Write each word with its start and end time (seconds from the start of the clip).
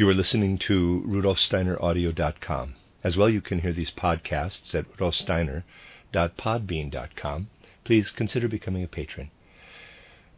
You 0.00 0.08
are 0.08 0.14
listening 0.14 0.56
to 0.60 1.04
rudolfsteineraudio.com. 1.06 2.74
As 3.04 3.18
well, 3.18 3.28
you 3.28 3.42
can 3.42 3.58
hear 3.58 3.74
these 3.74 3.90
podcasts 3.90 4.74
at 4.74 4.90
rudolfsteiner.podbean.com. 4.96 7.50
Please 7.84 8.10
consider 8.10 8.48
becoming 8.48 8.82
a 8.82 8.88
patron. 8.88 9.30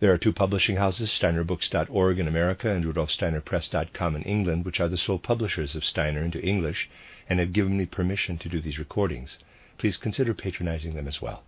There 0.00 0.12
are 0.12 0.18
two 0.18 0.32
publishing 0.32 0.78
houses, 0.78 1.10
steinerbooks.org 1.10 2.18
in 2.18 2.26
America 2.26 2.74
and 2.74 2.84
rudolfsteinerpress.com 2.84 4.16
in 4.16 4.22
England, 4.22 4.64
which 4.64 4.80
are 4.80 4.88
the 4.88 4.98
sole 4.98 5.20
publishers 5.20 5.76
of 5.76 5.84
Steiner 5.84 6.24
into 6.24 6.42
English 6.42 6.90
and 7.30 7.38
have 7.38 7.52
given 7.52 7.78
me 7.78 7.86
permission 7.86 8.38
to 8.38 8.48
do 8.48 8.60
these 8.60 8.80
recordings. 8.80 9.38
Please 9.78 9.96
consider 9.96 10.34
patronizing 10.34 10.96
them 10.96 11.06
as 11.06 11.22
well. 11.22 11.44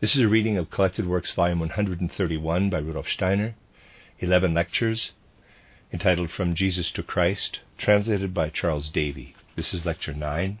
This 0.00 0.14
is 0.14 0.20
a 0.20 0.28
reading 0.28 0.58
of 0.58 0.70
Collected 0.70 1.06
Works, 1.06 1.32
Volume 1.32 1.60
131 1.60 2.68
by 2.68 2.76
Rudolf 2.76 3.08
Steiner, 3.08 3.54
11 4.18 4.52
lectures, 4.52 5.12
entitled 5.92 6.30
From 6.30 6.54
Jesus 6.54 6.92
to 6.92 7.02
Christ, 7.02 7.60
translated 7.76 8.32
by 8.32 8.48
Charles 8.48 8.90
Davy. 8.90 9.34
This 9.56 9.74
is 9.74 9.84
Lecture 9.84 10.14
9, 10.14 10.60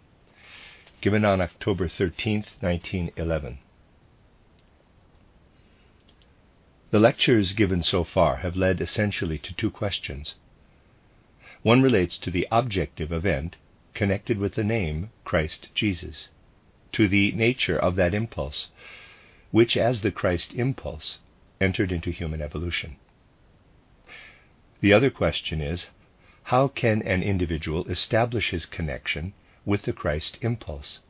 given 1.00 1.24
on 1.24 1.40
October 1.40 1.88
13, 1.88 2.44
1911. 2.60 3.58
The 6.90 6.98
lectures 6.98 7.52
given 7.52 7.84
so 7.84 8.02
far 8.02 8.38
have 8.38 8.56
led 8.56 8.80
essentially 8.80 9.38
to 9.38 9.54
two 9.54 9.70
questions. 9.70 10.34
One 11.62 11.80
relates 11.80 12.18
to 12.18 12.32
the 12.32 12.48
objective 12.50 13.12
event 13.12 13.54
connected 13.94 14.38
with 14.38 14.54
the 14.54 14.64
name 14.64 15.10
Christ 15.24 15.68
Jesus, 15.76 16.28
to 16.92 17.06
the 17.06 17.30
nature 17.32 17.78
of 17.78 17.94
that 17.94 18.14
impulse, 18.14 18.68
which, 19.52 19.76
as 19.76 20.00
the 20.00 20.10
Christ 20.10 20.52
impulse, 20.54 21.18
entered 21.60 21.92
into 21.92 22.10
human 22.10 22.42
evolution. 22.42 22.96
The 24.80 24.92
other 24.94 25.10
question 25.10 25.60
is 25.60 25.88
how 26.44 26.68
can 26.68 27.02
an 27.02 27.22
individual 27.22 27.86
establish 27.88 28.50
his 28.50 28.64
connection 28.64 29.34
with 29.64 29.82
the 29.82 29.92
Christ 29.92 30.38
impulse? 30.40 31.00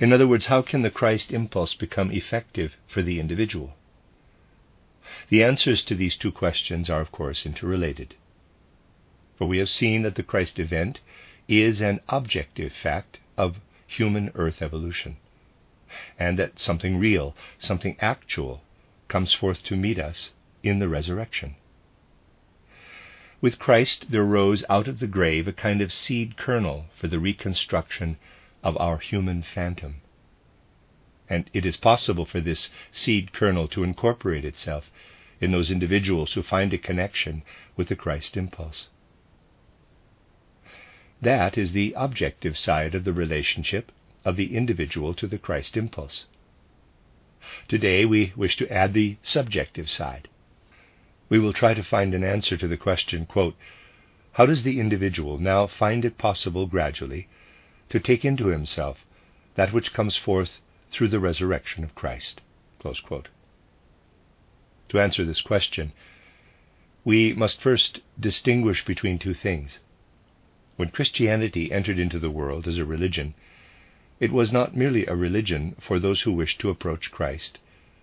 In 0.00 0.12
other 0.12 0.26
words, 0.26 0.46
how 0.46 0.62
can 0.62 0.82
the 0.82 0.90
Christ 0.90 1.30
impulse 1.30 1.74
become 1.74 2.10
effective 2.10 2.76
for 2.88 3.02
the 3.02 3.20
individual? 3.20 3.76
The 5.28 5.42
answers 5.42 5.82
to 5.84 5.94
these 5.94 6.16
two 6.16 6.32
questions 6.32 6.88
are, 6.88 7.00
of 7.00 7.12
course, 7.12 7.44
interrelated. 7.44 8.14
For 9.36 9.46
we 9.46 9.58
have 9.58 9.70
seen 9.70 10.02
that 10.02 10.14
the 10.14 10.22
Christ 10.22 10.58
event 10.58 11.00
is 11.48 11.80
an 11.80 12.00
objective 12.08 12.72
fact 12.72 13.18
of 13.36 13.60
human 13.86 14.30
earth 14.34 14.62
evolution, 14.62 15.16
and 16.18 16.38
that 16.38 16.58
something 16.58 16.98
real, 16.98 17.36
something 17.58 17.96
actual, 18.00 18.62
comes 19.08 19.34
forth 19.34 19.62
to 19.64 19.76
meet 19.76 19.98
us 19.98 20.30
in 20.62 20.78
the 20.78 20.88
resurrection. 20.88 21.56
With 23.42 23.58
Christ 23.58 24.12
there 24.12 24.22
rose 24.22 24.64
out 24.70 24.86
of 24.86 25.00
the 25.00 25.08
grave 25.08 25.48
a 25.48 25.52
kind 25.52 25.82
of 25.82 25.92
seed 25.92 26.36
kernel 26.36 26.86
for 26.94 27.08
the 27.08 27.18
reconstruction 27.18 28.16
of 28.62 28.76
our 28.78 28.98
human 28.98 29.42
phantom. 29.42 29.96
And 31.28 31.50
it 31.52 31.66
is 31.66 31.76
possible 31.76 32.24
for 32.24 32.40
this 32.40 32.70
seed 32.92 33.32
kernel 33.32 33.66
to 33.68 33.82
incorporate 33.82 34.44
itself 34.44 34.92
in 35.40 35.50
those 35.50 35.72
individuals 35.72 36.34
who 36.34 36.42
find 36.42 36.72
a 36.72 36.78
connection 36.78 37.42
with 37.76 37.88
the 37.88 37.96
Christ 37.96 38.36
impulse. 38.36 38.88
That 41.20 41.58
is 41.58 41.72
the 41.72 41.94
objective 41.96 42.56
side 42.56 42.94
of 42.94 43.02
the 43.02 43.12
relationship 43.12 43.90
of 44.24 44.36
the 44.36 44.54
individual 44.54 45.14
to 45.14 45.26
the 45.26 45.38
Christ 45.38 45.76
impulse. 45.76 46.26
Today 47.66 48.04
we 48.04 48.32
wish 48.36 48.56
to 48.58 48.72
add 48.72 48.94
the 48.94 49.16
subjective 49.20 49.90
side. 49.90 50.28
We 51.32 51.38
will 51.38 51.54
try 51.54 51.72
to 51.72 51.82
find 51.82 52.12
an 52.12 52.24
answer 52.24 52.58
to 52.58 52.68
the 52.68 52.76
question 52.76 53.24
quote, 53.24 53.56
How 54.32 54.44
does 54.44 54.64
the 54.64 54.78
individual 54.78 55.38
now 55.38 55.66
find 55.66 56.04
it 56.04 56.18
possible 56.18 56.66
gradually 56.66 57.26
to 57.88 57.98
take 57.98 58.22
into 58.22 58.48
himself 58.48 59.06
that 59.54 59.72
which 59.72 59.94
comes 59.94 60.14
forth 60.14 60.60
through 60.90 61.08
the 61.08 61.18
resurrection 61.18 61.84
of 61.84 61.94
Christ? 61.94 62.42
To 62.82 63.24
answer 65.00 65.24
this 65.24 65.40
question, 65.40 65.94
we 67.02 67.32
must 67.32 67.62
first 67.62 68.00
distinguish 68.20 68.84
between 68.84 69.18
two 69.18 69.32
things. 69.32 69.78
When 70.76 70.90
Christianity 70.90 71.72
entered 71.72 71.98
into 71.98 72.18
the 72.18 72.30
world 72.30 72.68
as 72.68 72.76
a 72.76 72.84
religion, 72.84 73.32
it 74.20 74.32
was 74.32 74.52
not 74.52 74.76
merely 74.76 75.06
a 75.06 75.16
religion 75.16 75.76
for 75.80 75.98
those 75.98 76.20
who 76.20 76.32
wished 76.32 76.60
to 76.60 76.68
approach 76.68 77.10
Christ 77.10 77.58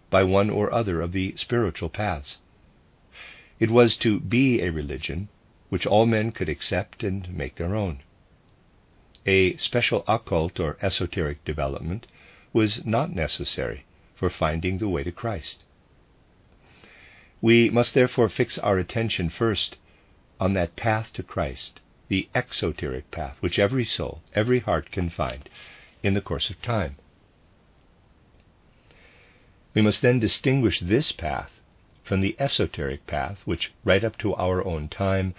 by 0.10 0.24
one 0.24 0.50
or 0.50 0.74
other 0.74 1.00
of 1.00 1.12
the 1.12 1.36
spiritual 1.38 1.90
paths. 1.90 2.40
It 3.60 3.70
was 3.70 3.98
to 3.98 4.22
be 4.22 4.62
a 4.62 4.72
religion 4.72 5.28
which 5.68 5.86
all 5.86 6.06
men 6.06 6.32
could 6.32 6.48
accept 6.48 7.04
and 7.04 7.32
make 7.36 7.56
their 7.56 7.76
own. 7.76 8.00
A 9.26 9.58
special 9.58 10.04
occult 10.08 10.60
or 10.60 10.78
esoteric 10.82 11.44
development 11.44 12.08
was 12.54 12.86
not 12.86 13.14
necessary 13.14 13.84
for 14.16 14.30
finding 14.30 14.78
the 14.78 14.88
way 14.88 15.04
to 15.04 15.12
Christ. 15.12 15.64
We 17.42 17.70
must 17.70 17.94
therefore 17.94 18.30
fix 18.30 18.58
our 18.58 18.78
attention 18.78 19.30
first 19.30 19.78
on 20.40 20.54
that 20.54 20.76
path 20.78 21.12
to 21.14 21.24
Christ, 21.24 21.82
the 22.08 22.30
exoteric 22.34 23.12
path, 23.12 23.38
which 23.42 23.60
every 23.60 23.86
soul, 23.86 24.22
every 24.34 24.60
heart 24.60 24.90
can 24.92 25.10
find 25.10 25.50
in 26.02 26.14
the 26.14 26.22
course 26.22 26.50
of 26.50 26.62
time. 26.62 26.96
We 29.74 29.82
must 29.82 30.02
then 30.02 30.20
distinguish 30.20 30.80
this 30.80 31.12
path 31.12 31.59
from 32.10 32.22
the 32.22 32.36
esoteric 32.40 33.06
path, 33.06 33.38
which, 33.46 33.72
right 33.84 34.04
up 34.04 34.18
to 34.18 34.34
our 34.34 34.66
own 34.66 34.90
time, 34.90 35.36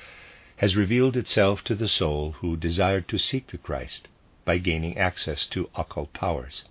has 0.58 0.76
revealed 0.76 1.16
itself 1.16 1.64
to 1.64 1.74
the 1.74 1.88
soul 1.88 2.30
who 2.38 2.56
desired 2.56 3.08
to 3.08 3.18
seek 3.18 3.48
the 3.48 3.58
Christ 3.58 4.06
by 4.44 4.56
gaining 4.56 4.96
access 4.96 5.48
to 5.48 5.68
occult 5.74 6.12
powers. 6.12 6.66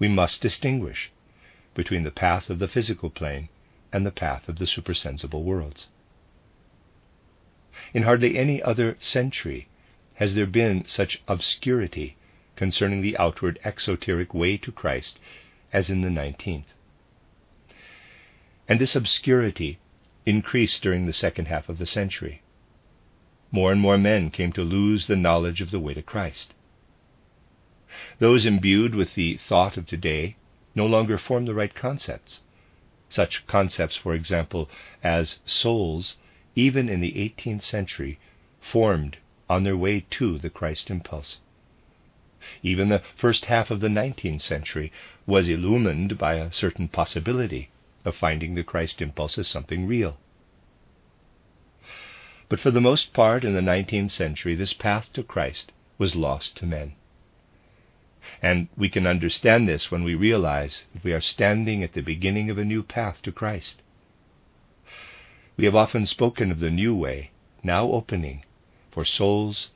We 0.00 0.08
must 0.08 0.42
distinguish 0.42 1.12
between 1.74 2.02
the 2.02 2.10
path 2.10 2.50
of 2.50 2.58
the 2.58 2.66
physical 2.66 3.10
plane 3.10 3.48
and 3.92 4.04
the 4.04 4.10
path 4.10 4.48
of 4.48 4.58
the 4.58 4.66
supersensible 4.66 5.44
worlds. 5.44 5.86
In 7.94 8.02
hardly 8.02 8.36
any 8.36 8.60
other 8.60 8.96
century 8.98 9.68
has 10.14 10.34
there 10.34 10.46
been 10.46 10.84
such 10.84 11.22
obscurity 11.28 12.16
concerning 12.56 13.02
the 13.02 13.16
outward 13.18 13.60
exoteric 13.62 14.34
way 14.34 14.56
to 14.56 14.72
Christ 14.72 15.20
as 15.72 15.90
in 15.90 16.00
the 16.00 16.10
nineteenth. 16.10 16.66
And 18.72 18.80
this 18.80 18.96
obscurity 18.96 19.78
increased 20.24 20.82
during 20.82 21.04
the 21.04 21.12
second 21.12 21.44
half 21.48 21.68
of 21.68 21.76
the 21.76 21.84
century. 21.84 22.40
More 23.50 23.70
and 23.70 23.78
more 23.78 23.98
men 23.98 24.30
came 24.30 24.50
to 24.52 24.62
lose 24.62 25.06
the 25.06 25.14
knowledge 25.14 25.60
of 25.60 25.70
the 25.70 25.78
way 25.78 25.92
to 25.92 26.00
Christ. 26.00 26.54
Those 28.18 28.46
imbued 28.46 28.94
with 28.94 29.14
the 29.14 29.36
thought 29.36 29.76
of 29.76 29.86
today 29.86 30.36
no 30.74 30.86
longer 30.86 31.18
form 31.18 31.44
the 31.44 31.52
right 31.52 31.74
concepts 31.74 32.40
such 33.10 33.46
concepts, 33.46 33.94
for 33.94 34.14
example, 34.14 34.70
as 35.04 35.38
souls, 35.44 36.16
even 36.56 36.88
in 36.88 37.02
the 37.02 37.12
18th 37.12 37.64
century, 37.64 38.18
formed 38.58 39.18
on 39.50 39.64
their 39.64 39.76
way 39.76 40.06
to 40.12 40.38
the 40.38 40.48
Christ 40.48 40.90
impulse. 40.90 41.40
Even 42.62 42.88
the 42.88 43.02
first 43.16 43.44
half 43.44 43.70
of 43.70 43.80
the 43.80 43.88
19th 43.88 44.40
century 44.40 44.90
was 45.26 45.46
illumined 45.46 46.16
by 46.16 46.36
a 46.36 46.50
certain 46.50 46.88
possibility 46.88 47.68
of 48.04 48.14
finding 48.14 48.54
the 48.54 48.62
Christ 48.62 49.00
impulse 49.00 49.38
as 49.38 49.48
something 49.48 49.86
real. 49.86 50.16
But 52.48 52.60
for 52.60 52.70
the 52.70 52.80
most 52.80 53.12
part 53.12 53.44
in 53.44 53.54
the 53.54 53.60
19th 53.60 54.10
century, 54.10 54.54
this 54.54 54.72
path 54.72 55.10
to 55.14 55.22
Christ 55.22 55.72
was 55.98 56.16
lost 56.16 56.56
to 56.58 56.66
men. 56.66 56.94
And 58.42 58.68
we 58.76 58.88
can 58.88 59.06
understand 59.06 59.68
this 59.68 59.90
when 59.90 60.04
we 60.04 60.14
realize 60.14 60.84
that 60.92 61.04
we 61.04 61.12
are 61.12 61.20
standing 61.20 61.82
at 61.82 61.92
the 61.92 62.02
beginning 62.02 62.50
of 62.50 62.58
a 62.58 62.64
new 62.64 62.82
path 62.82 63.22
to 63.22 63.32
Christ. 63.32 63.80
We 65.56 65.64
have 65.64 65.74
often 65.74 66.06
spoken 66.06 66.50
of 66.50 66.60
the 66.60 66.70
new 66.70 66.94
way 66.94 67.30
now 67.62 67.86
opening 67.90 68.44
for 68.90 69.04
souls 69.04 69.70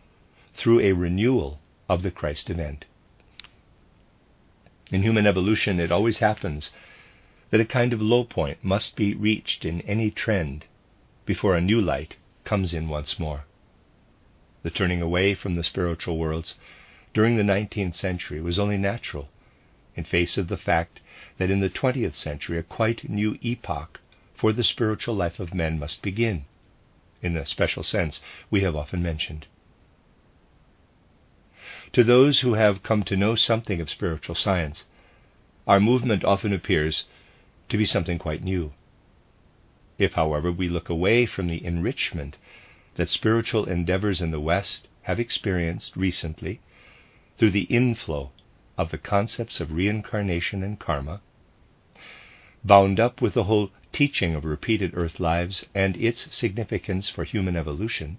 through 0.55 0.81
a 0.81 0.93
renewal 0.93 1.61
of 1.89 2.03
the 2.03 2.11
Christ 2.11 2.51
event. 2.51 2.85
In 4.91 5.03
human 5.03 5.27
evolution, 5.27 5.81
it 5.81 5.93
always 5.93 6.19
happens 6.19 6.71
that 7.57 7.63
a 7.63 7.65
kind 7.65 7.95
of 7.95 8.03
low 8.03 8.23
point 8.23 8.63
must 8.63 8.97
be 8.97 9.15
reached 9.15 9.65
in 9.65 9.81
any 9.81 10.11
trend 10.11 10.67
before 11.25 11.57
a 11.57 11.61
new 11.63 11.81
light 11.81 12.15
comes 12.45 12.75
in 12.75 12.87
once 12.87 13.19
more. 13.19 13.47
The 14.63 14.69
turning 14.69 15.01
away 15.01 15.35
from 15.35 15.55
the 15.55 15.65
spiritual 15.65 16.19
worlds 16.19 16.57
during 17.15 17.39
the 17.39 17.43
19th 17.43 17.95
century 17.95 18.43
was 18.43 18.59
only 18.59 18.77
natural 18.77 19.31
in 19.95 20.05
face 20.05 20.37
of 20.37 20.49
the 20.49 20.59
fact 20.59 21.01
that 21.39 21.51
in 21.51 21.61
the 21.61 21.71
20th 21.71 22.15
century 22.15 22.59
a 22.59 22.63
quite 22.63 23.09
new 23.09 23.39
epoch 23.41 24.01
for 24.35 24.53
the 24.53 24.63
spiritual 24.63 25.15
life 25.15 25.41
of 25.41 25.55
men 25.55 25.79
must 25.79 26.03
begin, 26.03 26.45
in 27.23 27.33
the 27.33 27.47
special 27.47 27.83
sense 27.83 28.21
we 28.51 28.61
have 28.61 28.77
often 28.77 29.03
mentioned. 29.03 29.47
To 31.95 32.05
those 32.05 32.41
who 32.41 32.53
have 32.53 32.83
come 32.83 33.03
to 33.05 33.17
know 33.17 33.35
something 33.35 33.81
of 33.81 33.89
spiritual 33.89 34.35
science, 34.35 34.85
our 35.67 35.81
movement 35.81 36.23
often 36.23 36.53
appears 36.53 37.07
to 37.69 37.77
be 37.77 37.87
something 37.87 38.19
quite 38.19 38.43
new. 38.43 38.73
If, 39.99 40.13
however, 40.13 40.53
we 40.53 40.69
look 40.69 40.89
away 40.89 41.27
from 41.27 41.49
the 41.49 41.65
enrichment 41.65 42.37
that 42.97 43.09
spiritual 43.09 43.65
endeavors 43.65 44.21
in 44.21 44.31
the 44.31 44.41
West 44.41 44.89
have 45.03 45.19
experienced 45.19 45.97
recently 45.97 46.61
through 47.39 47.51
the 47.51 47.63
inflow 47.63 48.33
of 48.77 48.91
the 48.91 48.99
concepts 48.99 49.61
of 49.61 49.73
reincarnation 49.73 50.63
and 50.63 50.79
karma, 50.79 51.21
bound 52.65 53.01
up 53.01 53.23
with 53.23 53.35
the 53.35 53.45
whole 53.45 53.71
teaching 53.93 54.35
of 54.35 54.45
repeated 54.45 54.91
earth 54.95 55.19
lives 55.19 55.65
and 55.75 55.97
its 55.97 56.35
significance 56.35 57.09
for 57.09 57.25
human 57.25 57.57
evolution, 57.57 58.19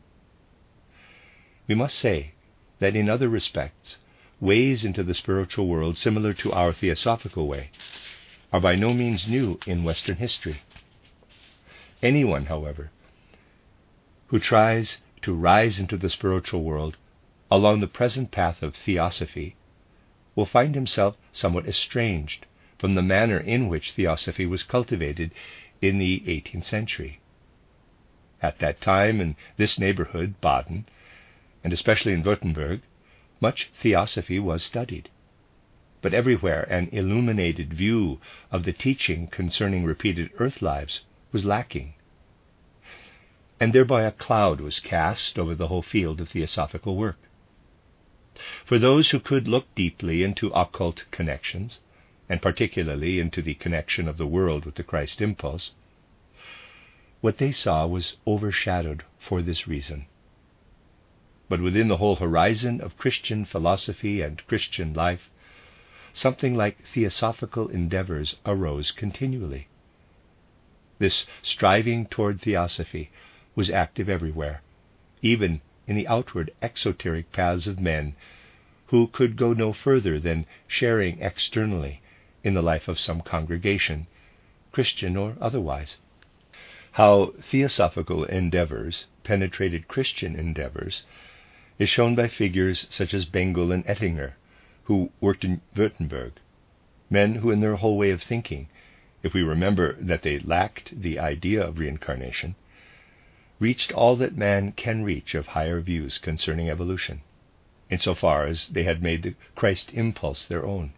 we 1.68 1.76
must 1.76 1.98
say 1.98 2.32
that 2.80 2.96
in 2.96 3.10
other 3.10 3.30
respects, 3.30 4.00
ways 4.40 4.86
into 4.86 5.04
the 5.04 5.14
spiritual 5.14 5.68
world 5.68 5.98
similar 5.98 6.34
to 6.34 6.52
our 6.52 6.74
theosophical 6.74 7.48
way 7.48 7.70
are 8.52 8.62
by 8.62 8.76
no 8.76 8.94
means 8.94 9.28
new 9.28 9.60
in 9.66 9.84
Western 9.84 10.16
history. 10.16 10.62
Anyone, 12.02 12.46
however, 12.46 12.92
who 14.28 14.40
tries 14.40 15.00
to 15.22 15.34
rise 15.34 15.80
into 15.80 15.98
the 15.98 16.10
spiritual 16.10 16.64
world 16.64 16.98
along 17.50 17.80
the 17.80 17.88
present 17.88 18.32
path 18.32 18.62
of 18.62 18.76
theosophy 18.76 19.56
will 20.36 20.46
find 20.46 20.76
himself 20.76 21.16
somewhat 21.32 21.68
estranged 21.68 22.46
from 22.78 22.96
the 22.96 23.02
manner 23.02 23.40
in 23.40 23.68
which 23.68 23.92
theosophy 23.92 24.46
was 24.46 24.64
cultivated 24.64 25.32
in 25.82 25.98
the 25.98 26.22
18th 26.28 26.66
century. 26.66 27.20
At 28.42 28.60
that 28.60 28.82
time, 28.82 29.20
in 29.20 29.36
this 29.58 29.80
neighborhood, 29.80 30.40
Baden, 30.42 30.86
and 31.64 31.74
especially 31.74 32.14
in 32.14 32.24
Württemberg, 32.24 32.82
much 33.42 33.70
theosophy 33.82 34.40
was 34.40 34.64
studied. 34.64 35.10
But 36.00 36.14
everywhere 36.14 36.64
an 36.72 36.90
illuminated 36.92 37.74
view 37.74 38.22
of 38.52 38.66
the 38.66 38.72
teaching 38.72 39.26
concerning 39.26 39.84
repeated 39.84 40.30
earth 40.38 40.62
lives 40.62 41.02
was 41.32 41.44
lacking. 41.44 41.96
And 43.60 43.74
thereby 43.74 44.04
a 44.04 44.12
cloud 44.12 44.62
was 44.62 44.80
cast 44.80 45.40
over 45.40 45.56
the 45.56 45.70
whole 45.70 45.82
field 45.82 46.22
of 46.22 46.30
theosophical 46.30 46.96
work. 46.96 47.18
For 48.64 48.78
those 48.78 49.10
who 49.10 49.20
could 49.20 49.48
look 49.48 49.74
deeply 49.74 50.22
into 50.22 50.50
occult 50.50 51.06
connections, 51.10 51.80
and 52.30 52.44
particularly 52.44 53.20
into 53.20 53.42
the 53.42 53.56
connection 53.56 54.08
of 54.08 54.18
the 54.18 54.28
world 54.28 54.66
with 54.66 54.76
the 54.76 54.84
Christ 54.84 55.20
impulse, 55.20 55.72
what 57.22 57.40
they 57.40 57.52
saw 57.52 57.88
was 57.88 58.18
overshadowed 58.28 59.04
for 59.18 59.42
this 59.42 59.68
reason. 59.68 60.06
But 61.50 61.60
within 61.60 61.88
the 61.88 61.98
whole 61.98 62.18
horizon 62.18 62.82
of 62.82 62.98
Christian 63.00 63.46
philosophy 63.46 64.22
and 64.22 64.46
Christian 64.46 64.94
life, 64.94 65.32
something 66.18 66.56
like 66.56 66.84
theosophical 66.94 67.68
endeavors 67.68 68.38
arose 68.44 68.90
continually. 68.92 69.68
This 70.98 71.28
striving 71.44 72.08
toward 72.08 72.42
theosophy 72.42 73.12
was 73.56 73.70
active 73.70 74.10
everywhere, 74.10 74.64
even 75.22 75.62
in 75.86 75.96
the 75.96 76.08
outward 76.08 76.50
exoteric 76.60 77.32
paths 77.32 77.68
of 77.68 77.80
men 77.80 78.16
who 78.88 79.06
could 79.08 79.36
go 79.36 79.54
no 79.54 79.74
further 79.74 80.20
than 80.20 80.48
sharing 80.68 81.22
externally 81.22 82.02
in 82.44 82.56
the 82.56 82.64
life 82.64 82.88
of 82.88 83.00
some 83.00 83.22
congregation, 83.22 84.08
Christian 84.72 85.16
or 85.16 85.38
otherwise. 85.40 85.98
How 86.94 87.34
theosophical 87.44 88.24
endeavors 88.24 89.06
penetrated 89.24 89.88
Christian 89.88 90.36
endeavors 90.36 91.04
is 91.78 91.90
shown 91.90 92.16
by 92.16 92.28
figures 92.28 92.88
such 92.90 93.14
as 93.14 93.26
Bengel 93.26 93.72
and 93.72 93.86
Oetinger, 93.86 94.34
who 94.88 95.12
worked 95.20 95.44
in 95.44 95.60
Württemberg, 95.76 96.32
men 97.10 97.36
who, 97.36 97.52
in 97.52 97.60
their 97.60 97.76
whole 97.76 97.98
way 97.98 98.10
of 98.10 98.24
thinking, 98.24 98.70
if 99.22 99.34
we 99.34 99.42
remember 99.42 99.94
that 100.00 100.22
they 100.22 100.40
lacked 100.40 101.02
the 101.02 101.20
idea 101.20 101.62
of 101.62 101.78
reincarnation, 101.78 102.56
reached 103.60 103.92
all 103.92 104.16
that 104.16 104.38
man 104.38 104.72
can 104.72 105.04
reach 105.04 105.36
of 105.36 105.48
higher 105.48 105.82
views 105.82 106.18
concerning 106.18 106.70
evolution, 106.70 107.22
insofar 107.90 108.46
as 108.46 108.70
they 108.70 108.84
had 108.84 109.04
made 109.04 109.24
the 109.24 109.36
Christ 109.56 109.94
impulse 109.94 110.46
their 110.46 110.66
own. 110.66 110.94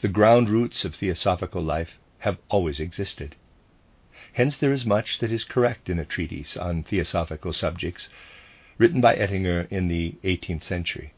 The 0.00 0.08
ground 0.08 0.48
roots 0.50 0.84
of 0.84 0.96
theosophical 0.96 1.62
life 1.62 1.98
have 2.18 2.38
always 2.48 2.80
existed. 2.80 3.36
Hence, 4.32 4.56
there 4.56 4.72
is 4.72 4.84
much 4.84 5.20
that 5.20 5.30
is 5.30 5.44
correct 5.44 5.88
in 5.88 6.00
a 6.00 6.04
treatise 6.04 6.56
on 6.56 6.82
theosophical 6.82 7.52
subjects 7.52 8.08
written 8.76 9.00
by 9.00 9.14
Oetinger 9.14 9.70
in 9.70 9.86
the 9.86 10.16
18th 10.24 10.64
century. 10.64 11.12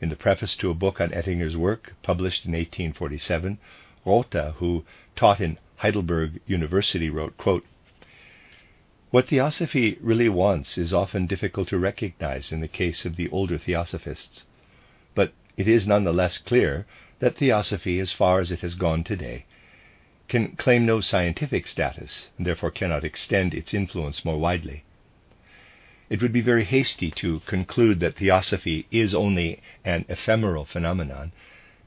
In 0.00 0.10
the 0.10 0.16
preface 0.16 0.54
to 0.56 0.70
a 0.70 0.74
book 0.74 1.00
on 1.00 1.10
Oetinger's 1.10 1.56
work, 1.56 1.94
published 2.02 2.44
in 2.46 2.52
1847, 2.52 3.58
Rothe, 4.06 4.54
who 4.54 4.84
taught 5.16 5.40
in 5.40 5.58
Heidelberg 5.78 6.40
University, 6.46 7.10
wrote, 7.10 7.36
quote, 7.36 7.64
what 9.10 9.28
Theosophy 9.28 9.96
really 10.00 10.28
wants 10.28 10.78
is 10.78 10.92
often 10.92 11.26
difficult 11.26 11.68
to 11.68 11.78
recognize 11.78 12.52
in 12.52 12.60
the 12.60 12.68
case 12.68 13.04
of 13.04 13.16
the 13.16 13.28
older 13.30 13.58
Theosophists, 13.58 14.44
but 15.14 15.32
it 15.56 15.66
is 15.66 15.88
none 15.88 16.04
the 16.04 16.12
less 16.12 16.38
clear 16.38 16.86
that 17.18 17.36
Theosophy, 17.36 17.98
as 17.98 18.12
far 18.12 18.38
as 18.38 18.52
it 18.52 18.60
has 18.60 18.74
gone 18.74 19.02
today, 19.02 19.46
can 20.28 20.54
claim 20.56 20.84
no 20.84 21.00
scientific 21.00 21.66
status 21.66 22.28
and 22.36 22.46
therefore 22.46 22.70
cannot 22.70 23.02
extend 23.02 23.54
its 23.54 23.74
influence 23.74 24.24
more 24.24 24.38
widely. 24.38 24.84
It 26.10 26.22
would 26.22 26.32
be 26.32 26.40
very 26.40 26.64
hasty 26.64 27.10
to 27.10 27.40
conclude 27.40 28.00
that 28.00 28.16
Theosophy 28.16 28.86
is 28.90 29.14
only 29.14 29.60
an 29.84 30.06
ephemeral 30.08 30.64
phenomenon 30.64 31.32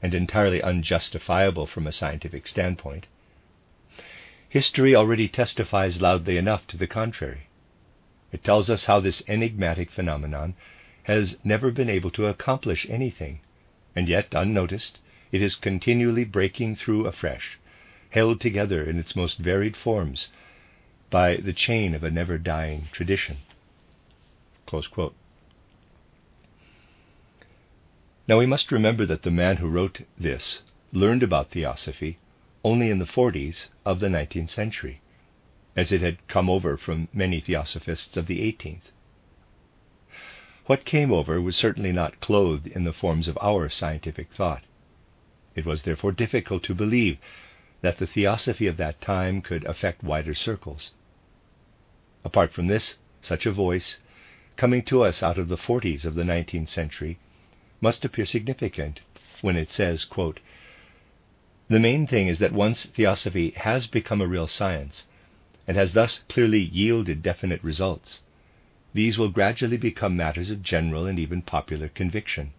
and 0.00 0.14
entirely 0.14 0.62
unjustifiable 0.62 1.66
from 1.66 1.88
a 1.88 1.92
scientific 1.92 2.46
standpoint. 2.46 3.08
History 4.48 4.94
already 4.94 5.28
testifies 5.28 6.00
loudly 6.00 6.36
enough 6.36 6.68
to 6.68 6.76
the 6.76 6.86
contrary. 6.86 7.48
It 8.30 8.44
tells 8.44 8.70
us 8.70 8.84
how 8.84 9.00
this 9.00 9.24
enigmatic 9.26 9.90
phenomenon 9.90 10.54
has 11.04 11.36
never 11.42 11.72
been 11.72 11.90
able 11.90 12.10
to 12.12 12.26
accomplish 12.26 12.86
anything, 12.88 13.40
and 13.96 14.08
yet, 14.08 14.28
unnoticed, 14.32 15.00
it 15.32 15.42
is 15.42 15.56
continually 15.56 16.24
breaking 16.24 16.76
through 16.76 17.06
afresh, 17.06 17.58
held 18.10 18.40
together 18.40 18.88
in 18.88 19.00
its 19.00 19.16
most 19.16 19.38
varied 19.38 19.76
forms 19.76 20.28
by 21.10 21.36
the 21.36 21.52
chain 21.52 21.92
of 21.92 22.04
a 22.04 22.10
never 22.10 22.38
dying 22.38 22.88
tradition. 22.92 23.38
Now 28.26 28.38
we 28.38 28.46
must 28.46 28.72
remember 28.72 29.04
that 29.04 29.22
the 29.22 29.30
man 29.30 29.58
who 29.58 29.68
wrote 29.68 30.00
this 30.16 30.62
learned 30.92 31.22
about 31.22 31.50
theosophy 31.50 32.16
only 32.64 32.88
in 32.88 32.98
the 32.98 33.04
40s 33.04 33.68
of 33.84 34.00
the 34.00 34.06
19th 34.08 34.48
century, 34.48 35.02
as 35.76 35.92
it 35.92 36.00
had 36.00 36.26
come 36.26 36.48
over 36.48 36.78
from 36.78 37.08
many 37.12 37.38
theosophists 37.38 38.16
of 38.16 38.26
the 38.28 38.40
18th. 38.50 38.88
What 40.64 40.86
came 40.86 41.12
over 41.12 41.38
was 41.38 41.54
certainly 41.54 41.92
not 41.92 42.20
clothed 42.20 42.66
in 42.66 42.84
the 42.84 42.94
forms 42.94 43.28
of 43.28 43.36
our 43.42 43.68
scientific 43.68 44.32
thought. 44.32 44.64
It 45.54 45.66
was 45.66 45.82
therefore 45.82 46.12
difficult 46.12 46.62
to 46.62 46.74
believe 46.74 47.18
that 47.82 47.98
the 47.98 48.06
theosophy 48.06 48.66
of 48.68 48.78
that 48.78 49.02
time 49.02 49.42
could 49.42 49.66
affect 49.66 50.02
wider 50.02 50.32
circles. 50.34 50.92
Apart 52.24 52.54
from 52.54 52.68
this, 52.68 52.94
such 53.20 53.44
a 53.44 53.52
voice, 53.52 53.98
coming 54.56 54.82
to 54.82 55.02
us 55.02 55.22
out 55.22 55.38
of 55.38 55.48
the 55.48 55.56
40s 55.56 56.04
of 56.04 56.14
the 56.14 56.22
19th 56.22 56.68
century, 56.68 57.18
must 57.80 58.04
appear 58.04 58.26
significant 58.26 59.00
when 59.40 59.56
it 59.56 59.70
says, 59.70 60.04
quote, 60.04 60.40
the 61.68 61.80
main 61.80 62.06
thing 62.06 62.28
is 62.28 62.38
that 62.38 62.52
once 62.52 62.84
theosophy 62.84 63.50
has 63.56 63.86
become 63.86 64.20
a 64.20 64.26
real 64.26 64.46
science, 64.46 65.06
and 65.66 65.76
has 65.76 65.94
thus 65.94 66.20
clearly 66.28 66.60
yielded 66.60 67.22
definite 67.22 67.62
results, 67.64 68.20
these 68.92 69.16
will 69.16 69.30
gradually 69.30 69.78
become 69.78 70.16
matters 70.16 70.50
of 70.50 70.62
general 70.62 71.06
and 71.06 71.18
even 71.18 71.40
popular 71.40 71.88
conviction, 71.88 72.52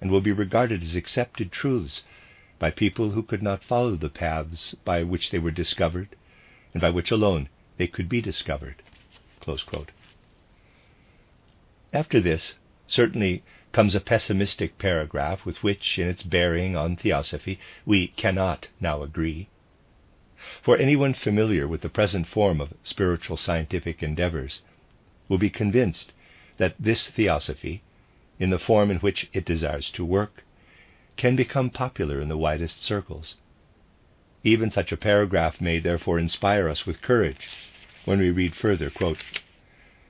and 0.00 0.10
will 0.10 0.20
be 0.20 0.32
regarded 0.32 0.82
as 0.82 0.96
accepted 0.96 1.52
truths 1.52 2.02
by 2.58 2.70
people 2.70 3.10
who 3.10 3.22
could 3.22 3.42
not 3.42 3.62
follow 3.62 3.94
the 3.94 4.08
paths 4.08 4.74
by 4.84 5.02
which 5.02 5.30
they 5.30 5.38
were 5.38 5.50
discovered, 5.50 6.08
and 6.74 6.80
by 6.80 6.90
which 6.90 7.10
alone 7.10 7.48
they 7.76 7.86
could 7.86 8.08
be 8.08 8.20
discovered. 8.20 8.82
After 11.94 12.22
this, 12.22 12.54
certainly 12.86 13.42
comes 13.72 13.94
a 13.94 14.00
pessimistic 14.00 14.78
paragraph 14.78 15.44
with 15.44 15.62
which, 15.62 15.98
in 15.98 16.08
its 16.08 16.22
bearing 16.22 16.74
on 16.74 16.96
theosophy, 16.96 17.58
we 17.84 18.08
cannot 18.08 18.68
now 18.80 19.02
agree. 19.02 19.48
For 20.62 20.78
anyone 20.78 21.12
familiar 21.12 21.68
with 21.68 21.82
the 21.82 21.90
present 21.90 22.26
form 22.26 22.62
of 22.62 22.72
spiritual 22.82 23.36
scientific 23.36 24.02
endeavors 24.02 24.62
will 25.28 25.36
be 25.36 25.50
convinced 25.50 26.14
that 26.56 26.76
this 26.78 27.10
theosophy, 27.10 27.82
in 28.38 28.48
the 28.48 28.58
form 28.58 28.90
in 28.90 28.96
which 29.00 29.28
it 29.34 29.44
desires 29.44 29.90
to 29.90 30.02
work, 30.02 30.44
can 31.18 31.36
become 31.36 31.68
popular 31.68 32.22
in 32.22 32.28
the 32.28 32.38
widest 32.38 32.82
circles. 32.82 33.36
Even 34.42 34.70
such 34.70 34.92
a 34.92 34.96
paragraph 34.96 35.60
may 35.60 35.78
therefore 35.78 36.18
inspire 36.18 36.70
us 36.70 36.86
with 36.86 37.02
courage 37.02 37.48
when 38.06 38.18
we 38.18 38.30
read 38.30 38.54
further 38.54 38.88
quote, 38.88 39.18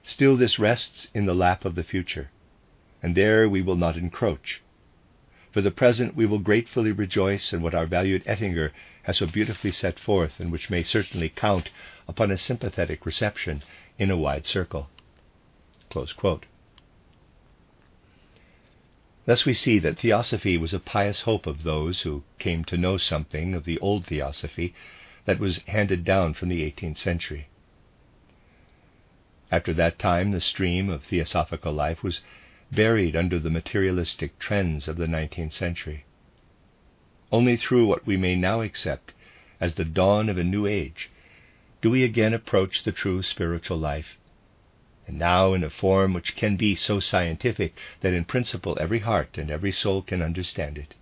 Still, 0.04 0.36
this 0.36 0.58
rests 0.58 1.08
in 1.14 1.26
the 1.26 1.34
lap 1.34 1.64
of 1.64 1.74
the 1.74 1.84
future 1.84 2.30
and 3.02 3.16
there 3.16 3.48
we 3.48 3.60
will 3.60 3.76
not 3.76 3.96
encroach. 3.96 4.62
For 5.50 5.60
the 5.60 5.70
present, 5.70 6.14
we 6.14 6.24
will 6.24 6.38
gratefully 6.38 6.92
rejoice 6.92 7.52
in 7.52 7.60
what 7.60 7.74
our 7.74 7.86
valued 7.86 8.24
Oetinger 8.24 8.70
has 9.02 9.18
so 9.18 9.26
beautifully 9.26 9.72
set 9.72 9.98
forth, 9.98 10.38
and 10.38 10.52
which 10.52 10.70
may 10.70 10.82
certainly 10.82 11.28
count 11.28 11.70
upon 12.06 12.30
a 12.30 12.38
sympathetic 12.38 13.04
reception 13.04 13.62
in 13.98 14.10
a 14.10 14.16
wide 14.16 14.46
circle. 14.46 14.88
Thus 19.26 19.44
we 19.44 19.52
see 19.52 19.78
that 19.80 19.98
theosophy 19.98 20.56
was 20.56 20.72
a 20.72 20.78
pious 20.80 21.22
hope 21.22 21.46
of 21.46 21.64
those 21.64 22.02
who 22.02 22.22
came 22.38 22.64
to 22.64 22.78
know 22.78 22.96
something 22.96 23.54
of 23.54 23.64
the 23.64 23.78
old 23.80 24.06
theosophy 24.06 24.74
that 25.26 25.38
was 25.38 25.58
handed 25.66 26.04
down 26.04 26.32
from 26.34 26.48
the 26.48 26.62
18th 26.62 26.96
century. 26.96 27.48
After 29.52 29.74
that 29.74 29.98
time, 29.98 30.30
the 30.30 30.40
stream 30.40 30.88
of 30.88 31.04
theosophical 31.04 31.74
life 31.74 32.02
was 32.02 32.22
buried 32.70 33.14
under 33.14 33.38
the 33.38 33.50
materialistic 33.50 34.38
trends 34.38 34.88
of 34.88 34.96
the 34.96 35.04
19th 35.04 35.52
century. 35.52 36.06
Only 37.30 37.58
through 37.58 37.84
what 37.84 38.06
we 38.06 38.16
may 38.16 38.34
now 38.34 38.62
accept 38.62 39.12
as 39.60 39.74
the 39.74 39.84
dawn 39.84 40.30
of 40.30 40.38
a 40.38 40.42
new 40.42 40.66
age 40.66 41.10
do 41.82 41.90
we 41.90 42.02
again 42.02 42.32
approach 42.32 42.82
the 42.82 42.92
true 42.92 43.22
spiritual 43.22 43.76
life, 43.76 44.16
and 45.06 45.18
now 45.18 45.52
in 45.52 45.62
a 45.62 45.68
form 45.68 46.14
which 46.14 46.34
can 46.34 46.56
be 46.56 46.74
so 46.74 46.98
scientific 46.98 47.74
that 48.00 48.14
in 48.14 48.24
principle 48.24 48.78
every 48.80 49.00
heart 49.00 49.36
and 49.36 49.50
every 49.50 49.70
soul 49.70 50.00
can 50.00 50.22
understand 50.22 50.78
it. 50.78 50.94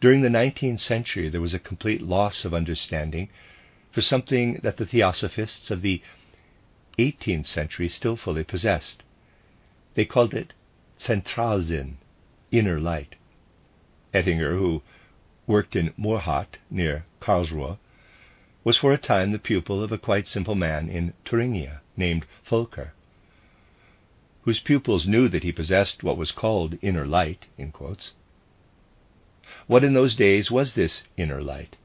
During 0.00 0.22
the 0.22 0.28
19th 0.28 0.80
century, 0.80 1.28
there 1.28 1.40
was 1.40 1.54
a 1.54 1.60
complete 1.60 2.02
loss 2.02 2.44
of 2.44 2.52
understanding 2.52 3.28
for 3.92 4.00
something 4.00 4.54
that 4.64 4.78
the 4.78 4.86
theosophists 4.86 5.70
of 5.70 5.82
the 5.82 6.02
18th 6.98 7.46
century 7.46 7.88
still 7.88 8.16
fully 8.16 8.44
possessed. 8.44 9.02
They 9.94 10.04
called 10.04 10.34
it 10.34 10.52
Zentralsinn, 10.98 11.96
inner 12.50 12.78
light. 12.78 13.16
Oetinger, 14.12 14.58
who 14.58 14.82
worked 15.46 15.74
in 15.74 15.94
Murrhardt 15.98 16.58
near 16.70 17.06
Karlsruhe, 17.20 17.78
was 18.62 18.76
for 18.76 18.92
a 18.92 18.98
time 18.98 19.32
the 19.32 19.38
pupil 19.38 19.82
of 19.82 19.90
a 19.90 19.98
quite 19.98 20.28
simple 20.28 20.54
man 20.54 20.88
in 20.88 21.14
Thuringia 21.24 21.80
named 21.96 22.26
Voelker, 22.46 22.92
whose 24.42 24.60
pupils 24.60 25.06
knew 25.06 25.28
that 25.28 25.42
he 25.42 25.50
possessed 25.50 26.02
what 26.02 26.16
was 26.16 26.30
called 26.30 26.78
inner 26.82 27.06
light. 27.06 27.46
In 27.56 27.72
what 29.66 29.82
in 29.84 29.94
those 29.94 30.14
days 30.14 30.50
was 30.50 30.74
this 30.74 31.04
inner 31.16 31.42
light? 31.42 31.76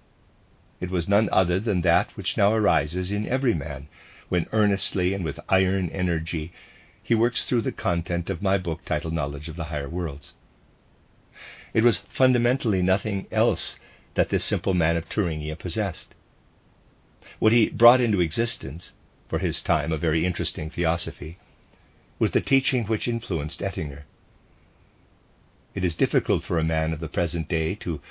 It 0.79 0.91
was 0.91 1.07
none 1.07 1.29
other 1.31 1.59
than 1.59 1.81
that 1.81 2.15
which 2.15 2.37
now 2.37 2.53
arises 2.53 3.11
in 3.11 3.27
every 3.27 3.53
man 3.53 3.87
when 4.29 4.45
earnestly 4.51 5.13
and 5.13 5.23
with 5.23 5.39
iron 5.47 5.89
energy 5.91 6.51
he 7.01 7.15
works 7.15 7.45
through 7.45 7.61
the 7.61 7.71
content 7.71 8.29
of 8.29 8.41
my 8.41 8.57
book 8.57 8.83
titled 8.83 9.13
Knowledge 9.13 9.47
of 9.47 9.55
the 9.55 9.65
Higher 9.65 9.87
Worlds. 9.87 10.33
It 11.73 11.83
was 11.83 11.99
fundamentally 12.09 12.81
nothing 12.81 13.27
else 13.31 13.79
that 14.15 14.27
this 14.29 14.43
simple 14.43 14.73
man 14.73 14.97
of 14.97 15.05
Thuringia 15.05 15.55
possessed. 15.55 16.13
What 17.39 17.53
he 17.53 17.69
brought 17.69 18.01
into 18.01 18.19
existence, 18.19 18.91
for 19.29 19.39
his 19.39 19.61
time 19.61 19.93
a 19.93 19.97
very 19.97 20.25
interesting 20.25 20.69
theosophy, 20.69 21.37
was 22.19 22.31
the 22.31 22.41
teaching 22.41 22.83
which 22.85 23.07
influenced 23.07 23.61
Oetinger. 23.61 24.03
It 25.73 25.85
is 25.85 25.95
difficult 25.95 26.43
for 26.43 26.59
a 26.59 26.63
man 26.63 26.91
of 26.91 26.99
the 26.99 27.07
present 27.07 27.47
day 27.47 27.75
to 27.75 28.01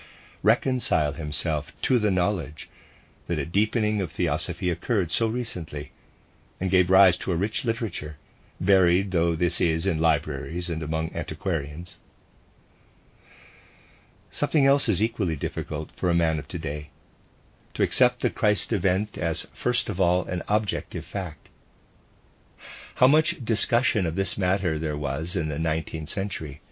reconcile 0.42 1.12
himself 1.12 1.73
to 1.82 1.99
the 1.99 2.11
knowledge 2.11 2.70
that 3.26 3.38
a 3.38 3.44
deepening 3.44 4.00
of 4.00 4.12
theosophy 4.12 4.70
occurred 4.70 5.11
so 5.11 5.26
recently 5.26 5.90
and 6.60 6.70
gave 6.70 6.88
rise 6.88 7.18
to 7.18 7.32
a 7.32 7.36
rich 7.36 7.64
literature, 7.64 8.16
buried 8.60 9.10
though 9.10 9.36
this 9.36 9.60
is 9.60 9.86
in 9.86 9.98
libraries 9.98 10.70
and 10.70 10.82
among 10.82 11.14
antiquarians. 11.14 11.98
Something 14.30 14.66
else 14.66 14.88
is 14.88 15.02
equally 15.02 15.36
difficult 15.36 15.90
for 15.96 16.08
a 16.08 16.14
man 16.14 16.38
of 16.38 16.48
today 16.48 16.90
to 17.75 17.82
accept 17.82 18.22
the 18.22 18.30
Christ 18.30 18.72
event 18.72 19.18
as, 19.18 19.46
first 19.54 19.90
of 19.90 20.00
all, 20.00 20.25
an 20.25 20.42
objective 20.48 21.04
fact. 21.04 21.50
How 22.96 23.06
much 23.06 23.44
discussion 23.44 24.06
of 24.06 24.14
this 24.14 24.38
matter 24.38 24.78
there 24.78 24.96
was 24.96 25.36
in 25.36 25.48
the 25.48 25.56
19th 25.56 26.08
century. 26.08 26.62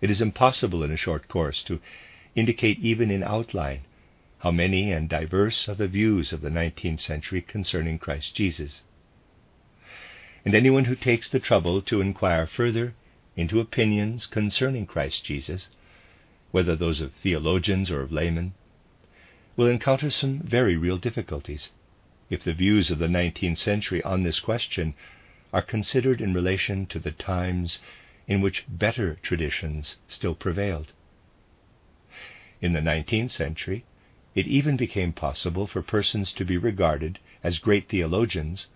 It 0.00 0.10
is 0.10 0.22
impossible 0.22 0.82
in 0.82 0.90
a 0.90 0.96
short 0.96 1.28
course 1.28 1.62
to 1.64 1.80
indicate 2.34 2.78
even 2.78 3.10
in 3.10 3.22
outline 3.22 3.82
how 4.38 4.50
many 4.50 4.90
and 4.90 5.08
diverse 5.08 5.68
are 5.68 5.74
the 5.74 5.86
views 5.86 6.32
of 6.32 6.40
the 6.40 6.48
19th 6.48 7.00
century 7.00 7.42
concerning 7.42 7.98
Christ 7.98 8.34
Jesus 8.34 8.80
and 10.44 10.54
anyone 10.54 10.86
who 10.86 10.96
takes 10.96 11.28
the 11.28 11.38
trouble 11.38 11.80
to 11.82 12.00
inquire 12.00 12.46
further 12.46 12.94
into 13.36 13.60
opinions 13.60 14.26
concerning 14.26 14.86
Christ 14.86 15.24
Jesus, 15.24 15.68
whether 16.50 16.74
those 16.74 17.00
of 17.00 17.14
theologians 17.14 17.90
or 17.90 18.02
of 18.02 18.12
laymen, 18.12 18.54
will 19.56 19.68
encounter 19.68 20.10
some 20.10 20.40
very 20.40 20.76
real 20.76 20.98
difficulties 20.98 21.70
if 22.28 22.42
the 22.42 22.52
views 22.52 22.90
of 22.90 22.98
the 22.98 23.06
19th 23.06 23.58
century 23.58 24.02
on 24.02 24.22
this 24.22 24.40
question 24.40 24.94
are 25.52 25.62
considered 25.62 26.20
in 26.20 26.32
relation 26.32 26.86
to 26.86 26.98
the 26.98 27.12
times 27.12 27.78
in 28.26 28.40
which 28.40 28.64
better 28.68 29.18
traditions 29.22 29.98
still 30.08 30.34
prevailed. 30.34 30.92
In 32.60 32.72
the 32.72 32.80
19th 32.80 33.30
century, 33.30 33.84
it 34.34 34.46
even 34.46 34.76
became 34.76 35.12
possible 35.12 35.66
for 35.66 35.82
persons 35.82 36.32
to 36.32 36.44
be 36.44 36.56
regarded 36.56 37.18
as 37.44 37.58
great 37.58 37.88
theologians 37.88 38.68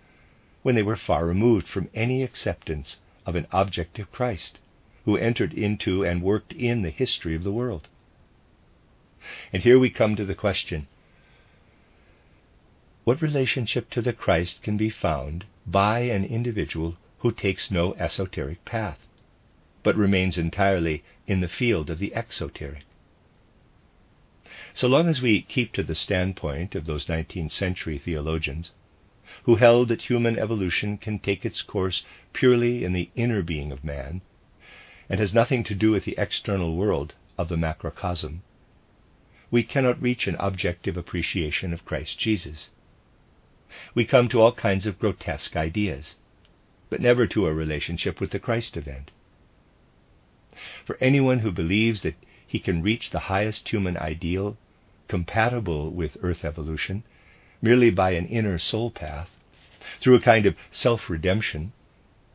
when 0.67 0.75
they 0.75 0.83
were 0.83 0.97
far 0.97 1.25
removed 1.25 1.69
from 1.69 1.89
any 1.95 2.25
acceptance 2.25 2.99
of 3.25 3.37
an 3.37 3.47
objective 3.53 4.11
Christ 4.11 4.59
who 5.05 5.17
entered 5.17 5.55
into 5.55 6.05
and 6.05 6.21
worked 6.21 6.53
in 6.53 6.83
the 6.83 6.91
history 6.91 7.37
of 7.37 7.45
the 7.45 7.53
world. 7.53 7.87
And 9.53 9.63
here 9.63 9.79
we 9.79 9.91
come 9.91 10.17
to 10.17 10.25
the 10.25 10.35
question 10.35 10.89
what 13.05 13.23
relationship 13.23 13.91
to 13.91 14.03
the 14.03 14.13
Christ 14.13 14.61
can 14.65 14.77
be 14.77 14.91
found 14.91 15.45
by 15.69 16.01
an 16.01 16.25
individual 16.25 16.97
who 17.19 17.31
takes 17.31 17.71
no 17.71 17.95
esoteric 17.95 18.65
path, 18.65 18.99
but 19.85 19.95
remains 19.95 20.37
entirely 20.37 21.05
in 21.29 21.39
the 21.39 21.47
field 21.47 21.91
of 21.91 22.01
the 22.01 22.13
exoteric? 22.13 22.83
So 24.75 24.89
long 24.89 25.09
as 25.09 25.23
we 25.23 25.43
keep 25.43 25.73
to 25.75 25.85
the 25.85 25.95
standpoint 25.95 26.75
of 26.75 26.87
those 26.87 27.07
19th 27.07 27.53
century 27.53 27.99
theologians, 27.99 28.73
who 29.47 29.55
held 29.55 29.89
that 29.89 30.03
human 30.03 30.37
evolution 30.37 30.99
can 30.99 31.21
take 31.21 31.45
its 31.45 31.63
course 31.63 32.05
purely 32.33 32.83
in 32.83 32.93
the 32.93 33.09
inner 33.15 33.43
being 33.43 33.71
of 33.71 33.85
man 33.85 34.21
and 35.09 35.21
has 35.21 35.33
nothing 35.33 35.63
to 35.63 35.73
do 35.73 35.93
with 35.93 36.05
the 36.05 36.17
external 36.19 36.75
world 36.75 37.15
of 37.39 37.49
the 37.49 37.57
macrocosm, 37.57 38.43
we 39.49 39.63
cannot 39.63 40.03
reach 40.03 40.27
an 40.27 40.35
objective 40.41 40.97
appreciation 40.97 41.73
of 41.73 41.85
Christ 41.85 42.19
Jesus. 42.19 42.71
We 43.95 44.05
come 44.05 44.29
to 44.31 44.41
all 44.41 44.51
kinds 44.51 44.85
of 44.85 44.99
grotesque 44.99 45.55
ideas, 45.55 46.17
but 46.91 47.01
never 47.01 47.25
to 47.29 47.47
a 47.47 47.55
relationship 47.55 48.21
with 48.21 48.33
the 48.33 48.41
Christ 48.41 48.77
event. 48.77 49.13
For 50.85 50.99
anyone 51.01 51.39
who 51.39 51.53
believes 51.53 52.03
that 52.03 52.17
he 52.45 52.59
can 52.59 52.83
reach 52.83 53.11
the 53.11 53.31
highest 53.31 53.69
human 53.69 53.97
ideal 53.97 54.57
compatible 55.07 55.91
with 55.91 56.17
earth 56.21 56.45
evolution 56.45 57.05
merely 57.63 57.91
by 57.91 58.11
an 58.11 58.27
inner 58.27 58.59
soul 58.59 58.91
path 58.91 59.31
through 60.01 60.17
a 60.17 60.21
kind 60.21 60.47
of 60.47 60.57
self 60.71 61.09
redemption, 61.09 61.73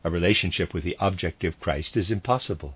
a 0.04 0.10
relationship 0.10 0.74
with 0.74 0.84
the 0.84 0.96
objective 1.00 1.58
Christ 1.60 1.96
is 1.96 2.10
impossible. 2.10 2.74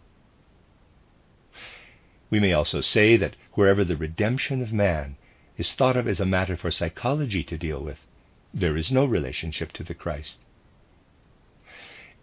We 2.30 2.40
may 2.40 2.52
also 2.52 2.80
say 2.80 3.16
that 3.16 3.36
wherever 3.52 3.84
the 3.84 3.96
redemption 3.96 4.60
of 4.60 4.72
man 4.72 5.16
is 5.56 5.72
thought 5.72 5.96
of 5.96 6.06
as 6.06 6.20
a 6.20 6.26
matter 6.26 6.56
for 6.56 6.70
psychology 6.70 7.42
to 7.44 7.56
deal 7.56 7.82
with, 7.82 8.04
there 8.52 8.76
is 8.76 8.92
no 8.92 9.04
relationship 9.04 9.72
to 9.72 9.84
the 9.84 9.94
Christ. 9.94 10.38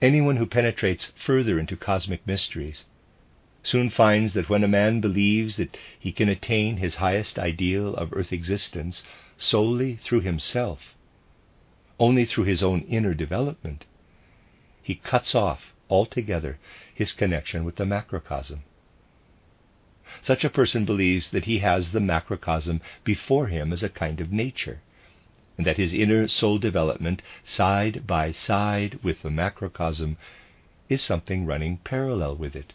Anyone 0.01 0.36
who 0.38 0.45
penetrates 0.45 1.12
further 1.15 1.57
into 1.57 1.77
cosmic 1.77 2.27
mysteries 2.27 2.86
soon 3.63 3.89
finds 3.89 4.33
that 4.33 4.50
when 4.50 4.63
a 4.63 4.67
man 4.67 5.00
believes 5.00 5.55
that 5.55 5.77
he 5.98 6.12
can 6.12 6.27
attain 6.27 6.77
his 6.77 6.95
highest 6.95 7.39
ideal 7.39 7.95
of 7.95 8.12
earth 8.12 8.33
existence 8.33 9.03
solely 9.38 9.95
through 9.95 10.22
himself, 10.22 10.95
only 12.03 12.25
through 12.25 12.43
his 12.43 12.62
own 12.62 12.81
inner 12.81 13.13
development, 13.13 13.86
he 14.81 14.93
cuts 14.93 15.33
off 15.33 15.74
altogether 15.89 16.60
his 16.93 17.13
connection 17.13 17.63
with 17.63 17.77
the 17.77 17.86
macrocosm. 17.86 18.62
Such 20.22 20.43
a 20.43 20.50
person 20.50 20.83
believes 20.83 21.31
that 21.31 21.45
he 21.45 21.60
has 21.60 21.93
the 21.93 22.01
macrocosm 22.01 22.81
before 23.05 23.48
him 23.48 23.72
as 23.72 23.83
a 23.83 23.88
kind 24.03 24.19
of 24.19 24.33
nature, 24.33 24.81
and 25.57 25.65
that 25.65 25.77
his 25.77 25.93
inner 25.93 26.27
soul 26.27 26.57
development, 26.57 27.22
side 27.45 28.05
by 28.05 28.33
side 28.33 29.00
with 29.01 29.22
the 29.22 29.31
macrocosm, 29.31 30.17
is 30.89 31.01
something 31.01 31.45
running 31.45 31.77
parallel 31.77 32.36
with 32.36 32.53
it. 32.53 32.74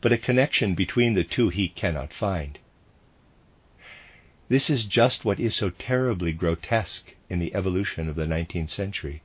But 0.00 0.12
a 0.12 0.18
connection 0.18 0.76
between 0.76 1.14
the 1.14 1.24
two 1.24 1.48
he 1.48 1.68
cannot 1.68 2.12
find. 2.12 2.60
This 4.50 4.68
is 4.68 4.84
just 4.84 5.24
what 5.24 5.38
is 5.38 5.54
so 5.54 5.70
terribly 5.70 6.32
grotesque 6.32 7.14
in 7.28 7.38
the 7.38 7.54
evolution 7.54 8.08
of 8.08 8.16
the 8.16 8.26
19th 8.26 8.70
century 8.70 9.22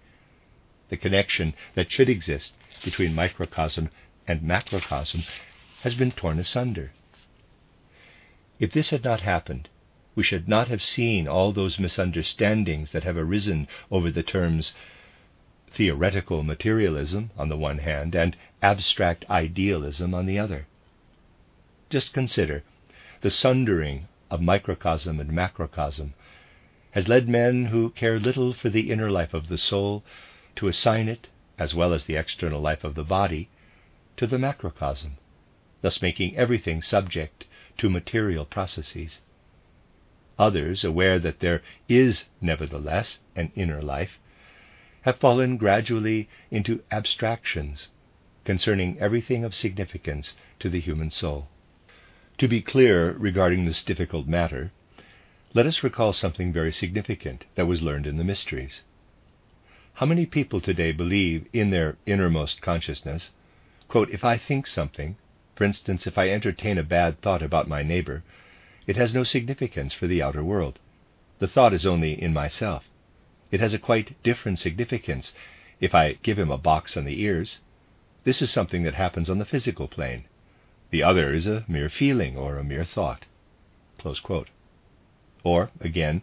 the 0.89 0.97
connection 0.97 1.55
that 1.73 1.89
should 1.89 2.09
exist 2.09 2.53
between 2.83 3.15
microcosm 3.15 3.89
and 4.27 4.43
macrocosm 4.43 5.23
has 5.81 5.95
been 5.95 6.11
torn 6.11 6.37
asunder. 6.37 6.91
If 8.59 8.71
this 8.71 8.91
had 8.91 9.03
not 9.03 9.21
happened, 9.21 9.67
we 10.13 10.21
should 10.21 10.47
not 10.47 10.67
have 10.67 10.83
seen 10.83 11.27
all 11.27 11.51
those 11.51 11.79
misunderstandings 11.79 12.91
that 12.91 13.03
have 13.03 13.17
arisen 13.17 13.67
over 13.89 14.11
the 14.11 14.21
terms 14.21 14.75
theoretical 15.71 16.43
materialism 16.43 17.31
on 17.35 17.49
the 17.49 17.57
one 17.57 17.79
hand 17.79 18.13
and 18.13 18.37
abstract 18.61 19.25
idealism 19.27 20.13
on 20.13 20.27
the 20.27 20.37
other. 20.37 20.67
Just 21.89 22.13
consider 22.13 22.63
the 23.21 23.31
sundering 23.31 24.07
of 24.35 24.41
microcosm 24.41 25.21
and 25.21 25.31
macrocosm 25.31 26.13
has 26.91 27.07
led 27.07 27.29
men 27.29 27.65
who 27.67 27.89
care 27.91 28.19
little 28.19 28.53
for 28.53 28.69
the 28.69 28.91
inner 28.91 29.09
life 29.09 29.33
of 29.33 29.47
the 29.47 29.57
soul 29.57 30.03
to 30.57 30.67
assign 30.67 31.07
it, 31.07 31.27
as 31.57 31.73
well 31.73 31.93
as 31.93 32.05
the 32.05 32.17
external 32.17 32.59
life 32.59 32.83
of 32.83 32.95
the 32.95 33.03
body, 33.03 33.47
to 34.17 34.27
the 34.27 34.37
macrocosm, 34.37 35.17
thus 35.81 36.01
making 36.01 36.35
everything 36.35 36.81
subject 36.81 37.45
to 37.77 37.89
material 37.89 38.45
processes. 38.45 39.21
Others, 40.37 40.83
aware 40.83 41.17
that 41.17 41.39
there 41.39 41.61
is 41.87 42.25
nevertheless 42.41 43.19
an 43.37 43.53
inner 43.55 43.81
life, 43.81 44.19
have 45.03 45.17
fallen 45.17 45.55
gradually 45.55 46.27
into 46.51 46.83
abstractions 46.91 47.87
concerning 48.43 48.99
everything 48.99 49.45
of 49.45 49.55
significance 49.55 50.35
to 50.59 50.69
the 50.69 50.81
human 50.81 51.09
soul. 51.09 51.47
To 52.39 52.49
be 52.49 52.61
clear 52.61 53.13
regarding 53.13 53.63
this 53.63 53.81
difficult 53.81 54.27
matter, 54.27 54.73
let 55.53 55.65
us 55.65 55.83
recall 55.83 56.11
something 56.11 56.51
very 56.51 56.73
significant 56.73 57.45
that 57.55 57.65
was 57.65 57.81
learned 57.81 58.05
in 58.05 58.17
the 58.17 58.25
mysteries. 58.25 58.81
How 59.93 60.05
many 60.05 60.25
people 60.25 60.59
today 60.59 60.91
believe 60.91 61.47
in 61.53 61.69
their 61.69 61.95
innermost 62.05 62.61
consciousness, 62.61 63.31
quote, 63.87 64.09
if 64.09 64.25
I 64.25 64.37
think 64.37 64.67
something, 64.67 65.15
for 65.55 65.63
instance, 65.63 66.05
if 66.07 66.17
I 66.17 66.29
entertain 66.29 66.77
a 66.77 66.83
bad 66.83 67.21
thought 67.21 67.41
about 67.41 67.69
my 67.69 67.83
neighbor, 67.83 68.21
it 68.85 68.97
has 68.97 69.13
no 69.13 69.23
significance 69.23 69.93
for 69.93 70.05
the 70.05 70.21
outer 70.21 70.43
world. 70.43 70.79
The 71.39 71.47
thought 71.47 71.73
is 71.73 71.85
only 71.85 72.21
in 72.21 72.33
myself. 72.33 72.83
It 73.49 73.61
has 73.61 73.73
a 73.73 73.79
quite 73.79 74.21
different 74.23 74.59
significance 74.59 75.31
if 75.79 75.95
I 75.95 76.17
give 76.21 76.37
him 76.37 76.51
a 76.51 76.57
box 76.57 76.97
on 76.97 77.05
the 77.05 77.21
ears. 77.21 77.61
This 78.25 78.41
is 78.41 78.51
something 78.51 78.83
that 78.83 78.95
happens 78.95 79.29
on 79.29 79.37
the 79.37 79.45
physical 79.45 79.87
plane. 79.87 80.25
The 80.95 81.03
other 81.03 81.33
is 81.33 81.45
a 81.45 81.65
mere 81.67 81.89
feeling 81.89 82.37
or 82.37 82.57
a 82.57 82.63
mere 82.63 82.85
thought. 82.85 83.25
Or, 85.43 85.69
again, 85.81 86.21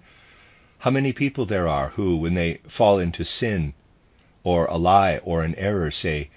how 0.78 0.90
many 0.90 1.12
people 1.12 1.44
there 1.44 1.68
are 1.68 1.90
who, 1.90 2.16
when 2.16 2.32
they 2.32 2.62
fall 2.70 2.98
into 2.98 3.22
sin 3.22 3.74
or 4.42 4.64
a 4.64 4.78
lie 4.78 5.18
or 5.18 5.42
an 5.42 5.54
error, 5.56 5.90
say, 5.90 6.30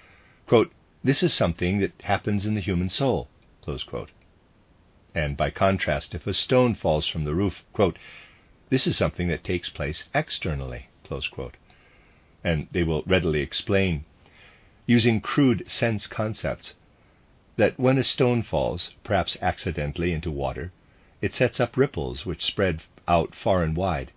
quote, 0.46 0.70
This 1.02 1.22
is 1.22 1.32
something 1.32 1.78
that 1.78 2.02
happens 2.02 2.44
in 2.44 2.52
the 2.52 2.60
human 2.60 2.90
soul. 2.90 3.28
And 5.14 5.34
by 5.38 5.48
contrast, 5.48 6.14
if 6.14 6.26
a 6.26 6.34
stone 6.34 6.74
falls 6.74 7.06
from 7.06 7.24
the 7.24 7.34
roof, 7.34 7.64
quote, 7.72 7.98
This 8.68 8.86
is 8.86 8.98
something 8.98 9.28
that 9.28 9.44
takes 9.44 9.70
place 9.70 10.04
externally. 10.14 10.88
And 12.44 12.68
they 12.70 12.82
will 12.82 13.02
readily 13.06 13.40
explain, 13.40 14.04
using 14.84 15.22
crude 15.22 15.70
sense 15.70 16.06
concepts, 16.06 16.74
that 17.56 17.78
when 17.78 17.98
a 17.98 18.04
stone 18.04 18.42
falls, 18.42 18.92
perhaps 19.02 19.36
accidentally, 19.40 20.12
into 20.12 20.30
water, 20.30 20.72
it 21.22 21.34
sets 21.34 21.58
up 21.58 21.76
ripples 21.76 22.26
which 22.26 22.44
spread 22.44 22.82
out 23.08 23.34
far 23.34 23.62
and 23.62 23.76
wide, 23.76 24.12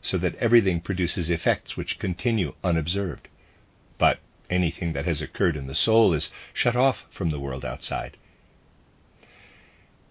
so 0.00 0.16
that 0.18 0.34
everything 0.36 0.80
produces 0.80 1.30
effects 1.30 1.76
which 1.76 1.98
continue 1.98 2.54
unobserved. 2.62 3.28
But 3.98 4.18
anything 4.48 4.92
that 4.92 5.04
has 5.04 5.20
occurred 5.20 5.56
in 5.56 5.66
the 5.66 5.74
soul 5.74 6.12
is 6.12 6.30
shut 6.52 6.76
off 6.76 7.04
from 7.10 7.30
the 7.30 7.40
world 7.40 7.64
outside. 7.64 8.16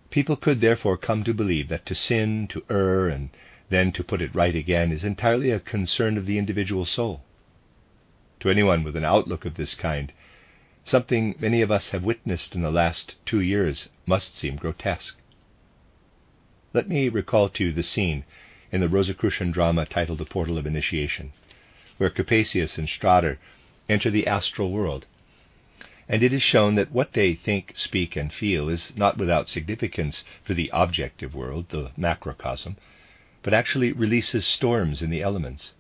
People 0.10 0.36
could 0.36 0.62
therefore 0.62 0.98
come 0.98 1.24
to 1.24 1.34
believe 1.34 1.70
that 1.70 1.86
to 1.88 1.96
sin, 1.96 2.48
to 2.50 2.64
err, 2.70 3.08
and 3.08 3.30
then 3.70 3.92
to 3.92 4.04
put 4.04 4.22
it 4.22 4.36
right 4.36 4.56
again 4.56 4.92
is 4.92 5.04
entirely 5.04 5.50
a 5.50 5.60
concern 5.60 6.18
of 6.18 6.28
the 6.28 6.38
individual 6.38 6.86
soul. 6.86 7.24
To 8.42 8.50
anyone 8.50 8.84
with 8.84 8.96
an 8.96 9.06
outlook 9.06 9.46
of 9.46 9.56
this 9.56 9.74
kind, 9.74 10.12
something 10.84 11.36
many 11.39 11.62
of 11.62 11.72
us 11.72 11.89
have 11.89 12.04
witnessed 12.04 12.56
in 12.56 12.62
the 12.62 12.72
last 12.72 13.15
two 13.26 13.39
years 13.39 13.89
must 14.06 14.36
seem 14.36 14.56
grotesque. 14.56 15.17
Let 16.74 16.89
me 16.89 17.10
recall 17.10 17.50
to 17.50 17.65
you 17.65 17.72
the 17.72 17.84
scene 17.84 18.24
in 18.72 18.82
the 18.82 18.89
Rosicrucian 18.89 19.52
drama 19.52 19.86
titled 19.86 20.17
The 20.17 20.26
Portal 20.26 20.58
of 20.58 20.65
Initiation, 20.65 21.32
where 21.98 22.10
Capesius 22.10 22.78
and 22.78 22.88
Strader 22.88 23.38
enter 23.88 24.10
the 24.10 24.26
astral 24.26 24.72
world. 24.72 25.06
And 26.10 26.24
it 26.24 26.34
is 26.34 26.43
shown 26.43 26.76
that 26.76 26.91
what 26.91 27.13
they 27.13 27.34
think, 27.34 27.74
speak, 27.76 28.15
and 28.15 28.34
feel 28.34 28.67
is 28.67 28.93
not 28.98 29.17
without 29.17 29.48
significance 29.48 30.24
for 30.43 30.54
the 30.54 30.69
objective 30.74 31.34
world, 31.34 31.69
the 31.69 31.91
macrocosm, 31.96 32.78
but 33.41 33.54
actually 33.54 33.91
releases 33.91 34.46
storms 34.46 35.02
in 35.02 35.10
the 35.10 35.22
elements. 35.22 35.74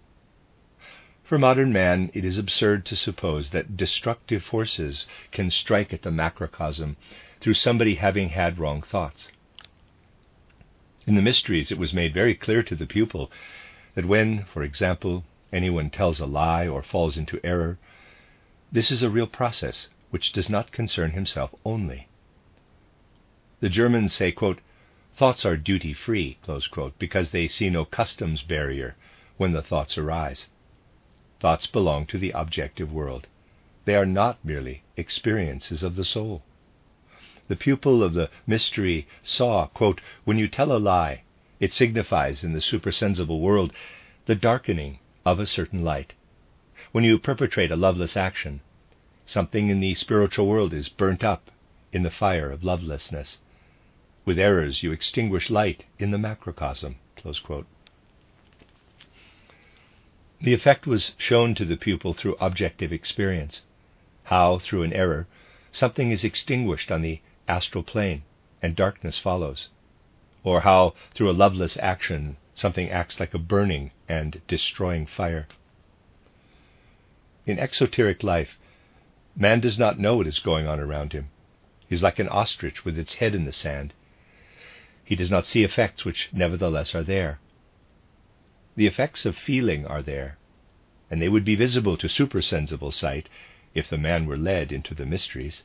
For 1.23 1.39
modern 1.39 1.71
man, 1.71 2.11
it 2.13 2.25
is 2.25 2.37
absurd 2.37 2.85
to 2.85 2.97
suppose 2.97 3.51
that 3.51 3.77
destructive 3.77 4.43
forces 4.43 5.07
can 5.31 5.49
strike 5.49 5.93
at 5.93 6.01
the 6.01 6.11
macrocosm 6.11 6.97
through 7.39 7.53
somebody 7.53 7.95
having 7.95 8.29
had 8.29 8.59
wrong 8.59 8.81
thoughts. 8.81 9.31
In 11.07 11.15
the 11.15 11.21
mysteries, 11.21 11.71
it 11.71 11.77
was 11.77 11.93
made 11.93 12.13
very 12.13 12.35
clear 12.35 12.61
to 12.63 12.75
the 12.75 12.85
pupil 12.85 13.31
that 13.95 14.05
when, 14.05 14.43
for 14.43 14.63
example, 14.63 15.23
anyone 15.53 15.89
tells 15.89 16.19
a 16.19 16.25
lie 16.25 16.67
or 16.67 16.83
falls 16.83 17.15
into 17.15 17.39
error, 17.41 17.77
this 18.69 18.91
is 18.91 19.01
a 19.01 19.09
real 19.09 19.27
process 19.27 19.87
which 20.09 20.33
does 20.33 20.49
not 20.49 20.73
concern 20.73 21.11
himself 21.11 21.55
only. 21.63 22.09
The 23.61 23.69
Germans 23.69 24.11
say, 24.11 24.33
quote, 24.33 24.59
thoughts 25.15 25.45
are 25.45 25.55
duty 25.55 25.93
free, 25.93 26.37
because 26.99 27.31
they 27.31 27.47
see 27.47 27.69
no 27.69 27.85
customs 27.85 28.41
barrier 28.41 28.97
when 29.37 29.53
the 29.53 29.61
thoughts 29.61 29.97
arise. 29.97 30.47
Thoughts 31.43 31.67
belong 31.67 32.07
to 32.07 32.17
the 32.17 32.31
objective 32.31 32.91
world. 32.91 33.27
They 33.85 33.95
are 33.95 34.05
not 34.05 34.43
merely 34.43 34.81
experiences 34.97 35.83
of 35.83 35.95
the 35.95 36.05
soul 36.05 36.41
the 37.49 37.55
pupil 37.57 38.01
of 38.01 38.13
the 38.13 38.29
mystery 38.47 39.05
saw, 39.21 39.67
quote, 39.67 39.99
When 40.23 40.37
you 40.37 40.47
tell 40.47 40.71
a 40.71 40.79
lie, 40.79 41.23
it 41.59 41.73
signifies 41.73 42.43
in 42.43 42.53
the 42.53 42.61
supersensible 42.61 43.41
world 43.41 43.73
the 44.25 44.35
darkening 44.35 44.99
of 45.25 45.39
a 45.39 45.45
certain 45.45 45.83
light. 45.83 46.13
When 46.93 47.03
you 47.03 47.19
perpetrate 47.19 47.71
a 47.71 47.75
loveless 47.75 48.15
action, 48.15 48.61
something 49.25 49.69
in 49.69 49.81
the 49.81 49.93
spiritual 49.95 50.47
world 50.47 50.73
is 50.73 50.87
burnt 50.87 51.23
up 51.23 51.51
in 51.91 52.03
the 52.03 52.09
fire 52.09 52.49
of 52.49 52.63
lovelessness. 52.63 53.39
With 54.25 54.39
errors, 54.39 54.81
you 54.81 54.93
extinguish 54.93 55.49
light 55.49 55.85
in 55.99 56.11
the 56.11 56.17
macrocosm. 56.17 56.95
The 60.43 60.53
effect 60.53 60.85
was 60.85 61.13
shown 61.17 61.55
to 61.55 61.63
the 61.63 61.77
pupil 61.77 62.11
through 62.11 62.35
objective 62.41 62.91
experience. 62.91 63.61
How, 64.25 64.59
through 64.59 64.83
an 64.83 64.91
error, 64.91 65.25
something 65.71 66.11
is 66.11 66.25
extinguished 66.25 66.91
on 66.91 67.01
the 67.01 67.21
astral 67.47 67.81
plane, 67.81 68.23
and 68.61 68.75
darkness 68.75 69.17
follows. 69.17 69.69
Or 70.43 70.59
how, 70.59 70.95
through 71.13 71.31
a 71.31 71.39
loveless 71.43 71.77
action, 71.77 72.35
something 72.53 72.89
acts 72.89 73.21
like 73.21 73.33
a 73.33 73.39
burning 73.39 73.91
and 74.09 74.41
destroying 74.49 75.05
fire. 75.05 75.47
In 77.45 77.57
exoteric 77.57 78.21
life, 78.21 78.59
man 79.37 79.61
does 79.61 79.79
not 79.79 79.97
know 79.97 80.17
what 80.17 80.27
is 80.27 80.39
going 80.39 80.67
on 80.67 80.77
around 80.77 81.13
him. 81.13 81.29
He 81.87 81.95
is 81.95 82.03
like 82.03 82.19
an 82.19 82.27
ostrich 82.27 82.83
with 82.83 82.99
its 82.99 83.13
head 83.13 83.33
in 83.33 83.45
the 83.45 83.53
sand. 83.53 83.93
He 85.05 85.15
does 85.15 85.31
not 85.31 85.45
see 85.45 85.63
effects 85.63 86.03
which 86.03 86.31
nevertheless 86.33 86.93
are 86.93 87.03
there. 87.03 87.39
The 88.75 88.87
effects 88.87 89.25
of 89.27 89.37
feeling 89.37 89.85
are 89.85 90.01
there, 90.01 90.37
and 91.11 91.21
they 91.21 91.29
would 91.29 91.45
be 91.45 91.53
visible 91.53 91.95
to 91.97 92.09
supersensible 92.09 92.91
sight 92.91 93.29
if 93.75 93.87
the 93.87 93.99
man 93.99 94.25
were 94.25 94.35
led 94.35 94.71
into 94.71 94.95
the 94.95 95.05
mysteries. 95.05 95.63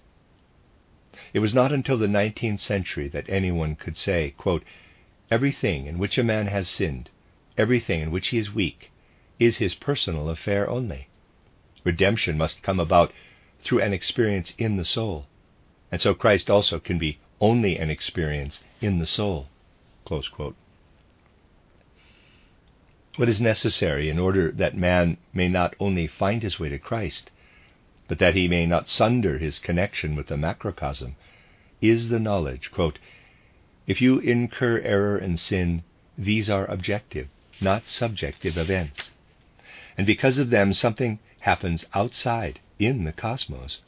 It 1.33 1.39
was 1.39 1.55
not 1.55 1.73
until 1.73 1.97
the 1.97 2.07
nineteenth 2.07 2.61
century 2.61 3.09
that 3.09 3.27
anyone 3.31 3.77
could 3.77 3.97
say, 3.97 4.35
quote, 4.37 4.63
Everything 5.31 5.87
in 5.87 5.97
which 5.97 6.19
a 6.19 6.23
man 6.23 6.49
has 6.49 6.69
sinned, 6.69 7.09
everything 7.57 8.03
in 8.03 8.11
which 8.11 8.29
he 8.29 8.37
is 8.37 8.53
weak, 8.55 8.91
is 9.39 9.57
his 9.57 9.75
personal 9.75 10.29
affair 10.29 10.69
only. 10.69 11.09
Redemption 11.85 12.37
must 12.37 12.63
come 12.63 12.79
about 12.79 13.15
through 13.63 13.81
an 13.81 13.95
experience 13.95 14.55
in 14.59 14.77
the 14.77 14.85
soul, 14.85 15.27
and 15.91 15.99
so 15.99 16.13
Christ 16.13 16.51
also 16.51 16.79
can 16.79 16.99
be 16.99 17.19
only 17.41 17.79
an 17.79 17.89
experience 17.89 18.63
in 18.83 18.99
the 18.99 19.07
soul. 19.07 19.49
What 23.19 23.29
is 23.29 23.41
necessary 23.41 24.09
in 24.09 24.21
order 24.21 24.53
that 24.53 24.77
man 24.77 25.17
may 25.33 25.49
not 25.49 25.75
only 25.81 26.07
find 26.07 26.41
his 26.41 26.61
way 26.61 26.69
to 26.69 26.79
Christ, 26.79 27.33
but 28.07 28.21
that 28.21 28.37
he 28.37 28.47
may 28.47 28.65
not 28.65 28.89
sunder 28.89 29.39
his 29.39 29.59
connection 29.59 30.15
with 30.15 30.29
the 30.29 30.37
macrocosm, 30.37 31.17
is 31.81 32.11
the 32.11 32.21
knowledge, 32.21 32.71
quote, 32.71 33.01
If 33.89 34.01
you 34.01 34.21
incur 34.21 34.79
error 34.83 35.19
and 35.19 35.41
sin, 35.41 35.83
these 36.17 36.49
are 36.49 36.71
objective, 36.71 37.27
not 37.61 37.89
subjective 37.89 38.57
events. 38.57 39.11
And 39.97 40.07
because 40.07 40.39
of 40.39 40.51
them, 40.51 40.73
something 40.73 41.19
happens 41.41 41.87
outside, 41.95 42.61
in 42.79 43.03
the 43.03 43.13
cosmos. 43.13 43.81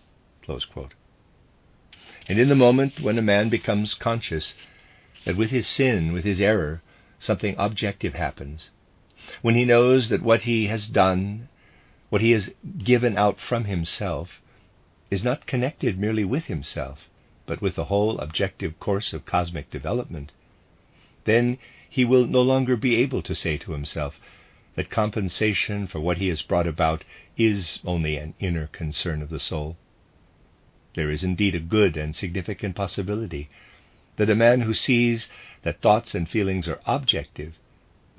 And 0.48 2.36
in 2.36 2.48
the 2.48 2.56
moment 2.56 2.98
when 2.98 3.16
a 3.16 3.22
man 3.22 3.48
becomes 3.48 3.94
conscious 3.94 4.56
that 5.24 5.36
with 5.36 5.50
his 5.50 5.68
sin, 5.68 6.12
with 6.12 6.24
his 6.24 6.40
error, 6.40 6.82
something 7.20 7.54
objective 7.58 8.14
happens, 8.14 8.70
when 9.42 9.54
he 9.54 9.64
knows 9.64 10.08
that 10.08 10.22
what 10.22 10.42
he 10.42 10.66
has 10.66 10.86
done, 10.88 11.48
what 12.08 12.20
he 12.20 12.32
has 12.32 12.52
given 12.78 13.16
out 13.16 13.38
from 13.40 13.64
himself, 13.64 14.40
is 15.10 15.24
not 15.24 15.46
connected 15.46 15.98
merely 15.98 16.24
with 16.24 16.46
himself, 16.46 17.08
but 17.46 17.60
with 17.60 17.74
the 17.74 17.84
whole 17.86 18.18
objective 18.18 18.78
course 18.80 19.12
of 19.12 19.26
cosmic 19.26 19.70
development, 19.70 20.32
then 21.24 21.58
he 21.88 22.04
will 22.04 22.26
no 22.26 22.42
longer 22.42 22.76
be 22.76 22.96
able 22.96 23.22
to 23.22 23.34
say 23.34 23.56
to 23.56 23.72
himself 23.72 24.20
that 24.76 24.90
compensation 24.90 25.86
for 25.86 26.00
what 26.00 26.18
he 26.18 26.28
has 26.28 26.42
brought 26.42 26.66
about 26.66 27.04
is 27.36 27.80
only 27.84 28.16
an 28.16 28.34
inner 28.38 28.66
concern 28.68 29.20
of 29.22 29.28
the 29.30 29.40
soul. 29.40 29.76
There 30.94 31.10
is 31.10 31.22
indeed 31.24 31.54
a 31.54 31.60
good 31.60 31.96
and 31.96 32.14
significant 32.14 32.74
possibility 32.74 33.48
that 34.16 34.30
a 34.30 34.34
man 34.34 34.62
who 34.62 34.74
sees 34.74 35.28
that 35.62 35.80
thoughts 35.80 36.14
and 36.14 36.28
feelings 36.28 36.68
are 36.68 36.80
objective 36.86 37.58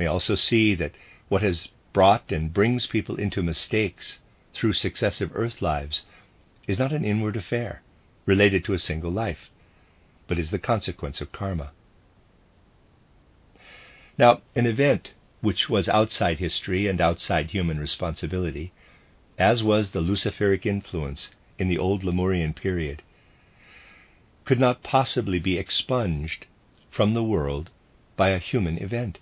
may 0.02 0.08
also 0.08 0.34
see 0.34 0.74
that 0.74 0.96
what 1.30 1.44
has 1.44 1.68
brought 1.94 2.32
and 2.32 2.56
brings 2.56 2.88
people 2.88 3.18
into 3.18 3.44
mistakes 3.44 4.20
through 4.52 4.74
successive 4.74 5.30
earth 5.36 5.62
lives 5.62 6.06
is 6.66 6.80
not 6.80 6.92
an 6.92 7.06
inward 7.06 7.36
affair 7.38 7.84
related 8.26 8.66
to 8.66 8.74
a 8.74 8.80
single 8.80 9.12
life, 9.12 9.52
but 10.26 10.40
is 10.40 10.50
the 10.50 10.58
consequence 10.58 11.22
of 11.22 11.32
karma. 11.32 11.72
Now, 14.18 14.42
an 14.56 14.66
event 14.66 15.12
which 15.42 15.70
was 15.70 15.88
outside 15.88 16.40
history 16.40 16.88
and 16.88 17.00
outside 17.00 17.52
human 17.52 17.80
responsibility, 17.80 18.72
as 19.38 19.62
was 19.62 19.92
the 19.92 20.02
Luciferic 20.02 20.66
influence 20.66 21.30
in 21.60 21.68
the 21.68 21.78
old 21.78 22.04
Lemurian 22.04 22.56
period, 22.56 23.04
could 24.46 24.60
not 24.60 24.82
possibly 24.82 25.38
be 25.38 25.60
expunged 25.60 26.48
from 26.90 27.14
the 27.14 27.24
world 27.24 27.70
by 28.18 28.30
a 28.30 28.40
human 28.40 28.80
event. 28.80 29.20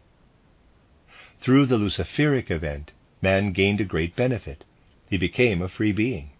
Through 1.41 1.67
the 1.67 1.77
Luciferic 1.77 2.51
event, 2.51 2.91
man 3.21 3.53
gained 3.53 3.79
a 3.79 3.85
great 3.85 4.13
benefit. 4.13 4.65
He 5.09 5.17
became 5.17 5.61
a 5.61 5.69
free 5.69 5.93
being. 5.93 6.31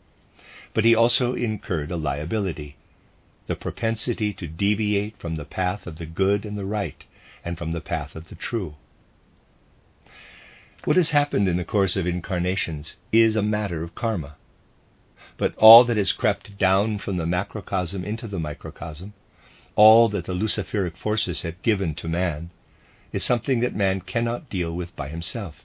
But 0.74 0.84
he 0.84 0.94
also 0.94 1.36
incurred 1.36 1.90
a 1.90 1.96
liability 1.96 2.76
the 3.48 3.56
propensity 3.56 4.34
to 4.34 4.46
deviate 4.46 5.18
from 5.18 5.36
the 5.36 5.46
path 5.46 5.88
of 5.88 5.98
the 6.00 6.06
good 6.06 6.46
and 6.46 6.58
the 6.58 6.66
right, 6.66 7.04
and 7.44 7.58
from 7.58 7.72
the 7.72 7.82
path 7.82 8.16
of 8.16 8.28
the 8.28 8.36
true. 8.36 8.76
What 10.84 10.98
has 10.98 11.12
happened 11.12 11.48
in 11.48 11.58
the 11.58 11.64
course 11.64 11.96
of 11.96 12.06
incarnations 12.06 12.98
is 13.12 13.36
a 13.36 13.42
matter 13.42 13.82
of 13.84 13.96
karma. 13.96 14.36
But 15.38 15.56
all 15.56 15.84
that 15.86 15.98
has 15.98 16.12
crept 16.12 16.58
down 16.58 17.00
from 17.00 17.16
the 17.18 17.26
macrocosm 17.26 18.04
into 18.04 18.28
the 18.28 18.38
microcosm, 18.40 19.14
all 19.76 20.10
that 20.10 20.26
the 20.26 20.34
Luciferic 20.34 20.98
forces 20.98 21.42
have 21.44 21.62
given 21.62 21.96
to 21.96 22.10
man, 22.10 22.52
is 23.12 23.24
something 23.24 23.60
that 23.60 23.76
man 23.76 24.02
cannot 24.02 24.50
deal 24.50 24.74
with 24.74 24.96
by 24.96 25.08
himself. 25.10 25.64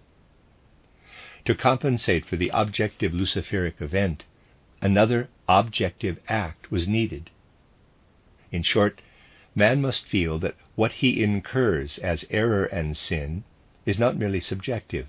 To 1.45 1.55
compensate 1.55 2.25
for 2.25 2.37
the 2.37 2.51
objective 2.55 3.13
Luciferic 3.13 3.81
event, 3.81 4.25
another 4.81 5.29
objective 5.49 6.19
act 6.29 6.71
was 6.71 6.89
needed. 6.89 7.31
In 8.51 8.63
short, 8.63 9.03
man 9.55 9.83
must 9.83 10.07
feel 10.07 10.39
that 10.39 10.57
what 10.75 10.93
he 10.93 11.23
incurs 11.23 11.99
as 11.99 12.25
error 12.31 12.65
and 12.65 12.97
sin 12.97 13.45
is 13.85 13.99
not 13.99 14.17
merely 14.17 14.41
subjective, 14.41 15.07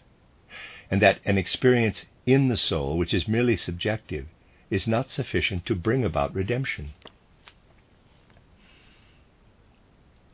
and 0.92 1.02
that 1.02 1.20
an 1.26 1.38
experience 1.38 2.06
in 2.26 2.50
the 2.50 2.58
soul 2.58 2.98
which 2.98 3.14
is 3.14 3.28
merely 3.28 3.56
subjective 3.56 4.28
is 4.70 4.88
not 4.88 5.10
sufficient 5.10 5.66
to 5.66 5.76
bring 5.76 6.04
about 6.04 6.34
redemption. 6.34 6.94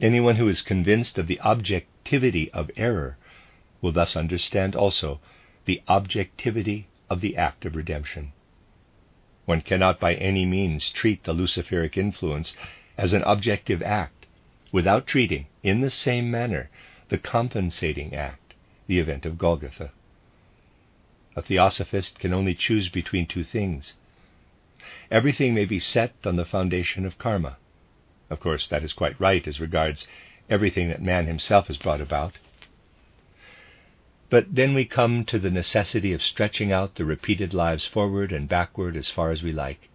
Anyone 0.01 0.37
who 0.37 0.47
is 0.47 0.63
convinced 0.63 1.19
of 1.19 1.27
the 1.27 1.39
objectivity 1.41 2.49
of 2.53 2.71
error 2.75 3.17
will 3.81 3.91
thus 3.91 4.15
understand 4.15 4.75
also 4.75 5.19
the 5.65 5.79
objectivity 5.87 6.87
of 7.07 7.21
the 7.21 7.37
act 7.37 7.65
of 7.65 7.75
redemption. 7.75 8.31
One 9.45 9.61
cannot 9.61 9.99
by 9.99 10.15
any 10.15 10.43
means 10.43 10.89
treat 10.89 11.23
the 11.23 11.35
Luciferic 11.35 11.97
influence 11.97 12.57
as 12.97 13.13
an 13.13 13.21
objective 13.23 13.83
act 13.83 14.25
without 14.71 15.05
treating, 15.05 15.45
in 15.61 15.81
the 15.81 15.89
same 15.91 16.31
manner, 16.31 16.71
the 17.09 17.19
compensating 17.19 18.15
act, 18.15 18.55
the 18.87 18.97
event 18.97 19.25
of 19.25 19.37
Golgotha. 19.37 19.91
A 21.35 21.43
theosophist 21.43 22.17
can 22.17 22.33
only 22.33 22.55
choose 22.55 22.89
between 22.89 23.27
two 23.27 23.43
things. 23.43 23.93
Everything 25.11 25.53
may 25.53 25.65
be 25.65 25.79
set 25.79 26.15
on 26.25 26.37
the 26.37 26.45
foundation 26.45 27.05
of 27.05 27.19
karma. 27.19 27.57
Of 28.31 28.39
course, 28.39 28.69
that 28.69 28.81
is 28.81 28.93
quite 28.93 29.19
right 29.19 29.45
as 29.45 29.59
regards 29.59 30.07
everything 30.49 30.87
that 30.87 31.01
man 31.01 31.27
himself 31.27 31.67
has 31.67 31.75
brought 31.75 31.99
about. 31.99 32.37
But 34.29 34.55
then 34.55 34.73
we 34.73 34.85
come 34.85 35.25
to 35.25 35.37
the 35.37 35.49
necessity 35.49 36.13
of 36.13 36.23
stretching 36.23 36.71
out 36.71 36.95
the 36.95 37.03
repeated 37.03 37.53
lives 37.53 37.85
forward 37.85 38.31
and 38.31 38.47
backward 38.47 38.95
as 38.95 39.09
far 39.09 39.31
as 39.31 39.43
we 39.43 39.51
like, 39.51 39.89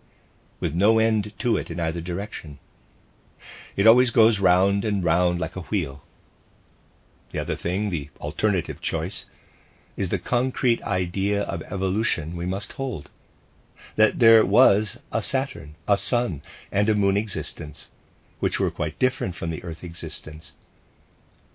with 0.60 0.74
no 0.74 0.98
end 0.98 1.32
to 1.38 1.56
it 1.56 1.70
in 1.70 1.80
either 1.80 2.02
direction. 2.02 2.58
It 3.74 3.86
always 3.86 4.10
goes 4.10 4.38
round 4.38 4.84
and 4.84 5.02
round 5.02 5.40
like 5.40 5.56
a 5.56 5.62
wheel. 5.62 6.04
The 7.32 7.38
other 7.38 7.56
thing, 7.56 7.88
the 7.88 8.10
alternative 8.20 8.82
choice, 8.82 9.24
is 9.96 10.10
the 10.10 10.18
concrete 10.18 10.82
idea 10.82 11.40
of 11.44 11.62
evolution 11.62 12.36
we 12.36 12.44
must 12.44 12.72
hold. 12.72 13.08
That 13.96 14.18
there 14.18 14.44
was 14.44 15.00
a 15.10 15.22
Saturn, 15.22 15.76
a 15.88 15.96
Sun, 15.96 16.42
and 16.70 16.90
a 16.90 16.94
Moon 16.94 17.16
existence, 17.16 17.88
which 18.40 18.60
were 18.60 18.70
quite 18.70 18.98
different 18.98 19.34
from 19.34 19.50
the 19.50 19.62
Earth 19.64 19.82
existence. 19.82 20.52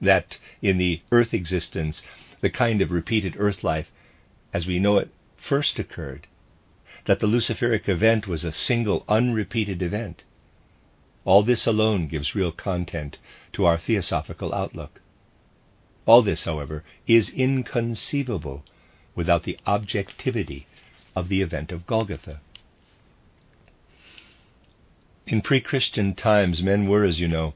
That 0.02 0.40
in 0.62 0.78
the 0.78 1.02
Earth 1.12 1.34
existence, 1.34 2.02
the 2.42 2.50
kind 2.50 2.82
of 2.82 2.92
repeated 2.92 3.36
Earth 3.38 3.64
life 3.64 3.92
as 4.54 4.66
we 4.66 4.80
know 4.80 4.98
it 4.98 5.10
first 5.38 5.80
occurred. 5.80 6.28
That 7.06 7.20
the 7.20 7.28
Luciferic 7.28 7.88
event 7.88 8.28
was 8.28 8.44
a 8.44 8.52
single, 8.52 9.06
unrepeated 9.08 9.82
event. 9.82 10.24
All 11.24 11.44
this 11.44 11.68
alone 11.68 12.08
gives 12.08 12.36
real 12.36 12.52
content 12.52 13.18
to 13.54 13.66
our 13.66 13.78
theosophical 13.78 14.54
outlook. 14.54 15.02
All 16.06 16.22
this, 16.22 16.44
however, 16.46 16.84
is 17.06 17.30
inconceivable 17.30 18.66
without 19.16 19.44
the 19.44 19.60
objectivity 19.68 20.68
of 21.16 21.30
the 21.30 21.42
event 21.42 21.72
of 21.72 21.86
Golgotha. 21.86 22.42
In 25.32 25.42
pre 25.42 25.62
Christian 25.62 26.14
times, 26.14 26.62
men 26.62 26.90
were, 26.90 27.06
as 27.06 27.22
you 27.22 27.28
know, 27.30 27.54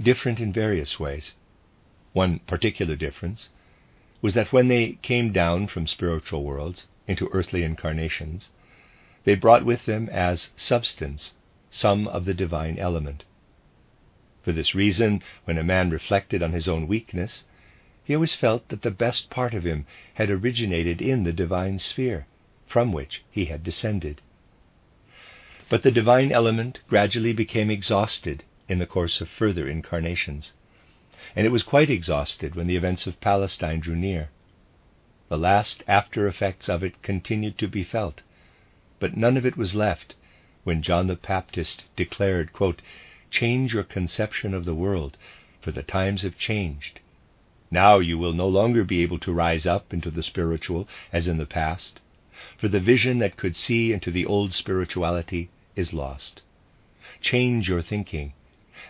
different 0.00 0.40
in 0.40 0.50
various 0.50 0.98
ways. 0.98 1.34
One 2.14 2.38
particular 2.38 2.96
difference 2.96 3.50
was 4.22 4.32
that 4.32 4.50
when 4.50 4.68
they 4.68 4.92
came 5.02 5.30
down 5.30 5.66
from 5.66 5.86
spiritual 5.86 6.42
worlds 6.42 6.86
into 7.06 7.28
earthly 7.34 7.64
incarnations, 7.64 8.48
they 9.24 9.34
brought 9.34 9.66
with 9.66 9.84
them 9.84 10.08
as 10.08 10.48
substance 10.56 11.34
some 11.70 12.08
of 12.08 12.24
the 12.24 12.32
divine 12.32 12.78
element. 12.78 13.26
For 14.40 14.52
this 14.52 14.74
reason, 14.74 15.22
when 15.44 15.58
a 15.58 15.62
man 15.62 15.90
reflected 15.90 16.42
on 16.42 16.52
his 16.52 16.66
own 16.66 16.88
weakness, 16.88 17.44
he 18.04 18.14
always 18.14 18.34
felt 18.34 18.66
that 18.70 18.80
the 18.80 18.90
best 18.90 19.28
part 19.28 19.52
of 19.52 19.64
him 19.64 19.84
had 20.14 20.30
originated 20.30 21.02
in 21.02 21.24
the 21.24 21.34
divine 21.34 21.78
sphere, 21.78 22.26
from 22.66 22.90
which 22.90 23.22
he 23.30 23.44
had 23.44 23.62
descended. 23.62 24.22
But 25.70 25.82
the 25.82 25.90
divine 25.90 26.32
element 26.32 26.78
gradually 26.88 27.34
became 27.34 27.70
exhausted 27.70 28.42
in 28.70 28.78
the 28.78 28.86
course 28.86 29.20
of 29.20 29.28
further 29.28 29.68
incarnations, 29.68 30.54
and 31.36 31.44
it 31.46 31.50
was 31.50 31.62
quite 31.62 31.90
exhausted 31.90 32.54
when 32.54 32.66
the 32.66 32.76
events 32.76 33.06
of 33.06 33.20
Palestine 33.20 33.80
drew 33.80 33.94
near. 33.94 34.30
The 35.28 35.36
last 35.36 35.84
after 35.86 36.26
effects 36.26 36.70
of 36.70 36.82
it 36.82 37.02
continued 37.02 37.58
to 37.58 37.68
be 37.68 37.84
felt, 37.84 38.22
but 38.98 39.14
none 39.14 39.36
of 39.36 39.44
it 39.44 39.58
was 39.58 39.74
left 39.74 40.14
when 40.64 40.80
John 40.80 41.06
the 41.06 41.16
Baptist 41.16 41.84
declared, 41.96 42.54
quote, 42.54 42.80
Change 43.30 43.74
your 43.74 43.84
conception 43.84 44.54
of 44.54 44.64
the 44.64 44.74
world, 44.74 45.18
for 45.60 45.70
the 45.70 45.82
times 45.82 46.22
have 46.22 46.38
changed. 46.38 47.00
Now 47.70 47.98
you 47.98 48.16
will 48.16 48.32
no 48.32 48.48
longer 48.48 48.84
be 48.84 49.02
able 49.02 49.18
to 49.18 49.34
rise 49.34 49.66
up 49.66 49.92
into 49.92 50.10
the 50.10 50.22
spiritual 50.22 50.88
as 51.12 51.28
in 51.28 51.36
the 51.36 51.44
past, 51.44 52.00
for 52.56 52.68
the 52.68 52.80
vision 52.80 53.18
that 53.18 53.36
could 53.36 53.54
see 53.54 53.92
into 53.92 54.10
the 54.10 54.24
old 54.24 54.54
spirituality 54.54 55.50
is 55.78 55.92
lost. 55.92 56.42
Change 57.20 57.68
your 57.68 57.82
thinking 57.82 58.32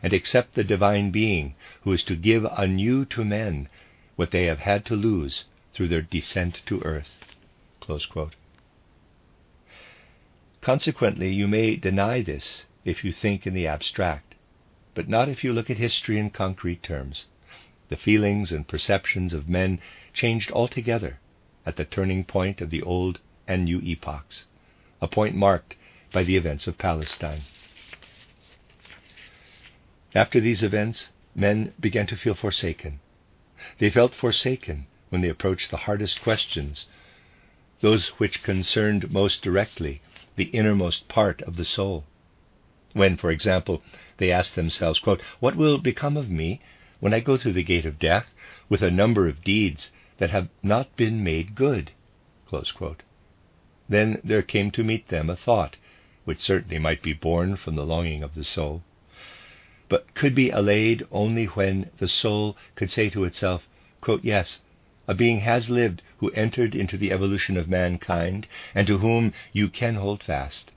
and 0.03 0.13
accept 0.13 0.55
the 0.55 0.65
divine 0.65 1.11
being 1.11 1.55
who 1.83 1.93
is 1.93 2.03
to 2.05 2.17
give 2.17 2.45
anew 2.57 3.05
to 3.05 3.25
men 3.25 3.69
what 4.17 4.31
they 4.31 4.45
have 4.45 4.61
had 4.61 4.85
to 4.87 4.95
lose 4.95 5.45
through 5.75 5.89
their 5.89 6.03
descent 6.03 6.61
to 6.67 6.81
earth. 6.83 7.19
Consequently, 10.61 11.33
you 11.33 11.47
may 11.47 11.77
deny 11.77 12.21
this 12.21 12.67
if 12.85 13.05
you 13.05 13.13
think 13.13 13.47
in 13.47 13.55
the 13.55 13.67
abstract, 13.67 14.35
but 14.95 15.09
not 15.09 15.29
if 15.29 15.45
you 15.45 15.53
look 15.53 15.71
at 15.71 15.79
history 15.79 16.19
in 16.19 16.31
concrete 16.31 16.83
terms. 16.83 17.27
The 17.89 17.97
feelings 17.97 18.53
and 18.53 18.69
perceptions 18.69 19.33
of 19.33 19.49
men 19.49 19.81
changed 20.13 20.51
altogether 20.53 21.19
at 21.65 21.77
the 21.77 21.85
turning 21.85 22.25
point 22.25 22.61
of 22.61 22.71
the 22.71 22.83
old 22.83 23.21
and 23.47 23.65
new 23.65 23.81
epochs, 23.81 24.45
a 25.01 25.09
point 25.09 25.35
marked 25.35 25.75
by 26.13 26.25
the 26.25 26.37
events 26.37 26.67
of 26.67 26.79
Palestine. 26.79 27.43
After 30.15 30.41
these 30.41 30.63
events, 30.63 31.11
men 31.35 31.73
began 31.79 32.07
to 32.07 32.17
feel 32.17 32.35
forsaken. 32.35 33.01
They 33.79 33.91
felt 33.91 34.15
forsaken 34.15 34.87
when 35.11 35.21
they 35.21 35.29
approached 35.29 35.71
the 35.71 35.77
hardest 35.79 36.23
questions, 36.23 36.87
those 37.81 38.09
which 38.19 38.43
concerned 38.43 39.11
most 39.11 39.43
directly 39.43 40.01
the 40.37 40.45
innermost 40.47 41.09
part 41.09 41.43
of 41.43 41.57
the 41.57 41.65
soul. 41.65 42.05
When, 42.93 43.17
for 43.17 43.31
example, 43.31 43.83
they 44.17 44.33
asked 44.33 44.55
themselves, 44.55 44.99
quote, 44.99 45.21
What 45.41 45.57
will 45.57 45.79
become 45.79 46.17
of 46.17 46.31
me 46.31 46.61
when 47.01 47.13
I 47.13 47.21
go 47.21 47.37
through 47.37 47.53
the 47.53 47.63
gate 47.63 47.85
of 47.85 47.99
death 47.99 48.33
with 48.69 48.83
a 48.83 48.91
number 48.91 49.29
of 49.29 49.45
deeds 49.45 49.91
that 50.19 50.31
have 50.31 50.49
not 50.63 50.97
been 50.97 51.23
made 51.23 51.55
good? 51.55 51.91
Then 53.89 54.21
there 54.25 54.43
came 54.43 54.71
to 54.71 54.83
meet 54.83 55.09
them 55.09 55.31
a 55.31 55.37
thought, 55.37 55.77
which 56.29 56.43
certainly 56.43 56.79
might 56.79 57.01
be 57.01 57.15
born 57.15 57.57
from 57.57 57.75
the 57.75 57.87
longing 57.87 58.23
of 58.23 58.35
the 58.35 58.45
soul, 58.45 58.83
but 59.89 60.15
could 60.15 60.35
be 60.35 60.51
allayed 60.51 61.03
only 61.11 61.47
when 61.47 61.89
the 61.97 62.07
soul 62.07 62.55
could 62.75 62.91
say 62.91 63.09
to 63.09 63.25
itself, 63.25 63.67
quote, 64.03 64.23
Yes, 64.23 64.61
a 65.07 65.15
being 65.15 65.41
has 65.41 65.71
lived 65.71 66.03
who 66.19 66.31
entered 66.33 66.75
into 66.75 66.99
the 66.99 67.11
evolution 67.13 67.57
of 67.57 67.67
mankind 67.67 68.47
and 68.75 68.87
to 68.87 68.99
whom 68.99 69.33
you 69.55 69.71
can 69.71 69.95
hold 69.95 70.23
fast. 70.23 70.71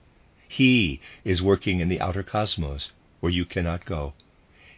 He 0.47 1.01
is 1.25 1.41
working 1.41 1.81
in 1.81 1.89
the 1.89 1.99
outer 1.99 2.23
cosmos 2.23 2.93
where 3.19 3.29
you 3.29 3.43
cannot 3.43 3.83
go. 3.83 4.13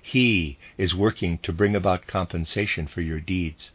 He 0.01 0.57
is 0.79 0.95
working 0.95 1.37
to 1.43 1.53
bring 1.53 1.75
about 1.75 2.07
compensation 2.07 2.87
for 2.87 3.01
your 3.01 3.19
deeds. 3.19 3.73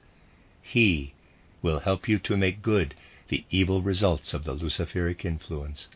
He 0.61 1.15
will 1.63 1.79
help 1.79 2.09
you 2.09 2.19
to 2.19 2.37
make 2.37 2.61
good 2.61 2.97
the 3.29 3.45
evil 3.53 3.83
results 3.83 4.35
of 4.35 4.43
the 4.43 4.53
Luciferic 4.53 5.25
influence. 5.25 5.89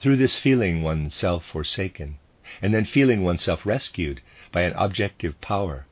Through 0.00 0.16
this 0.16 0.36
feeling 0.36 0.82
oneself 0.82 1.46
forsaken, 1.46 2.18
and 2.60 2.74
then 2.74 2.84
feeling 2.84 3.22
oneself 3.22 3.64
rescued 3.64 4.20
by 4.50 4.62
an 4.62 4.72
objective 4.72 5.40
power, 5.40 5.86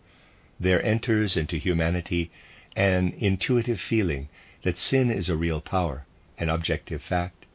there 0.59 0.85
enters 0.85 1.37
into 1.37 1.57
humanity 1.57 2.33
an 2.75 3.13
intuitive 3.17 3.81
feeling 3.81 4.29
that 4.65 4.77
sin 4.77 5.09
is 5.09 5.29
a 5.29 5.37
real 5.37 5.61
power, 5.61 6.05
an 6.37 6.49
objective 6.49 7.01
fact, 7.01 7.47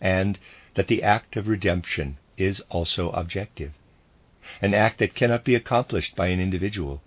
and 0.00 0.36
that 0.74 0.88
the 0.88 1.04
act 1.04 1.36
of 1.36 1.46
redemption 1.46 2.16
is 2.36 2.58
also 2.68 3.10
objective, 3.12 3.74
an 4.60 4.74
act 4.74 4.98
that 4.98 5.14
cannot 5.14 5.44
be 5.44 5.54
accomplished 5.54 6.16
by 6.16 6.26
an 6.26 6.40
individual, 6.40 7.00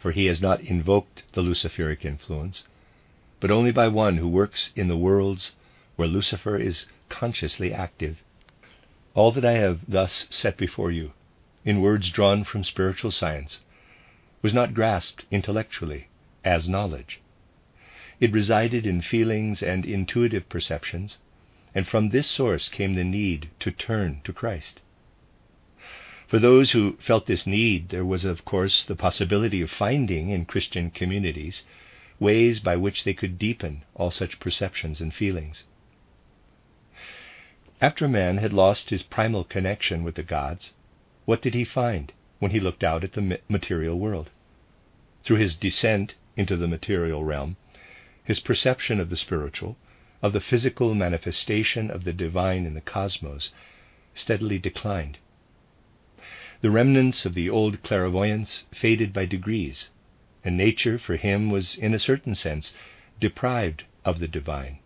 for 0.00 0.10
he 0.10 0.26
has 0.26 0.42
not 0.42 0.60
invoked 0.60 1.22
the 1.34 1.40
Luciferic 1.40 2.04
influence, 2.04 2.64
but 3.42 3.50
only 3.50 3.72
by 3.72 3.88
one 3.88 4.18
who 4.18 4.28
works 4.28 4.70
in 4.76 4.86
the 4.86 4.96
worlds 4.96 5.50
where 5.96 6.06
Lucifer 6.06 6.56
is 6.56 6.86
consciously 7.08 7.74
active. 7.74 8.22
All 9.14 9.32
that 9.32 9.44
I 9.44 9.54
have 9.54 9.80
thus 9.88 10.28
set 10.30 10.56
before 10.56 10.92
you, 10.92 11.10
in 11.64 11.80
words 11.80 12.08
drawn 12.10 12.44
from 12.44 12.62
spiritual 12.62 13.10
science, 13.10 13.58
was 14.42 14.54
not 14.54 14.74
grasped 14.74 15.24
intellectually 15.32 16.06
as 16.44 16.68
knowledge. 16.68 17.20
It 18.20 18.30
resided 18.30 18.86
in 18.86 19.02
feelings 19.02 19.60
and 19.60 19.84
intuitive 19.84 20.48
perceptions, 20.48 21.18
and 21.74 21.84
from 21.84 22.10
this 22.10 22.28
source 22.28 22.68
came 22.68 22.94
the 22.94 23.02
need 23.02 23.50
to 23.58 23.72
turn 23.72 24.20
to 24.22 24.32
Christ. 24.32 24.80
For 26.28 26.38
those 26.38 26.70
who 26.70 26.96
felt 27.00 27.26
this 27.26 27.44
need, 27.44 27.88
there 27.88 28.04
was, 28.04 28.24
of 28.24 28.44
course, 28.44 28.84
the 28.84 28.94
possibility 28.94 29.60
of 29.60 29.68
finding 29.68 30.30
in 30.30 30.44
Christian 30.44 30.92
communities 30.92 31.64
ways 32.22 32.60
by 32.60 32.76
which 32.76 33.02
they 33.02 33.12
could 33.12 33.36
deepen 33.36 33.82
all 33.96 34.10
such 34.12 34.38
perceptions 34.38 35.00
and 35.00 35.12
feelings. 35.12 35.64
After 37.80 38.06
man 38.06 38.38
had 38.38 38.52
lost 38.52 38.90
his 38.90 39.02
primal 39.02 39.42
connection 39.42 40.04
with 40.04 40.14
the 40.14 40.22
gods, 40.22 40.72
what 41.24 41.42
did 41.42 41.52
he 41.52 41.64
find 41.64 42.12
when 42.38 42.52
he 42.52 42.60
looked 42.60 42.84
out 42.84 43.02
at 43.02 43.14
the 43.14 43.40
material 43.48 43.98
world? 43.98 44.30
Through 45.24 45.38
his 45.38 45.56
descent 45.56 46.14
into 46.36 46.56
the 46.56 46.68
material 46.68 47.24
realm, 47.24 47.56
his 48.22 48.38
perception 48.38 49.00
of 49.00 49.10
the 49.10 49.16
spiritual, 49.16 49.76
of 50.22 50.32
the 50.32 50.40
physical 50.40 50.94
manifestation 50.94 51.90
of 51.90 52.04
the 52.04 52.12
divine 52.12 52.66
in 52.66 52.74
the 52.74 52.80
cosmos, 52.80 53.50
steadily 54.14 54.60
declined. 54.60 55.18
The 56.60 56.70
remnants 56.70 57.26
of 57.26 57.34
the 57.34 57.50
old 57.50 57.82
clairvoyance 57.82 58.62
faded 58.72 59.12
by 59.12 59.26
degrees, 59.26 59.90
and 60.44 60.56
nature 60.56 60.98
for 60.98 61.16
him 61.16 61.50
was, 61.50 61.76
in 61.76 61.94
a 61.94 61.98
certain 61.98 62.34
sense, 62.34 62.72
deprived 63.20 63.84
of 64.04 64.18
the 64.18 64.28
divine 64.28 64.78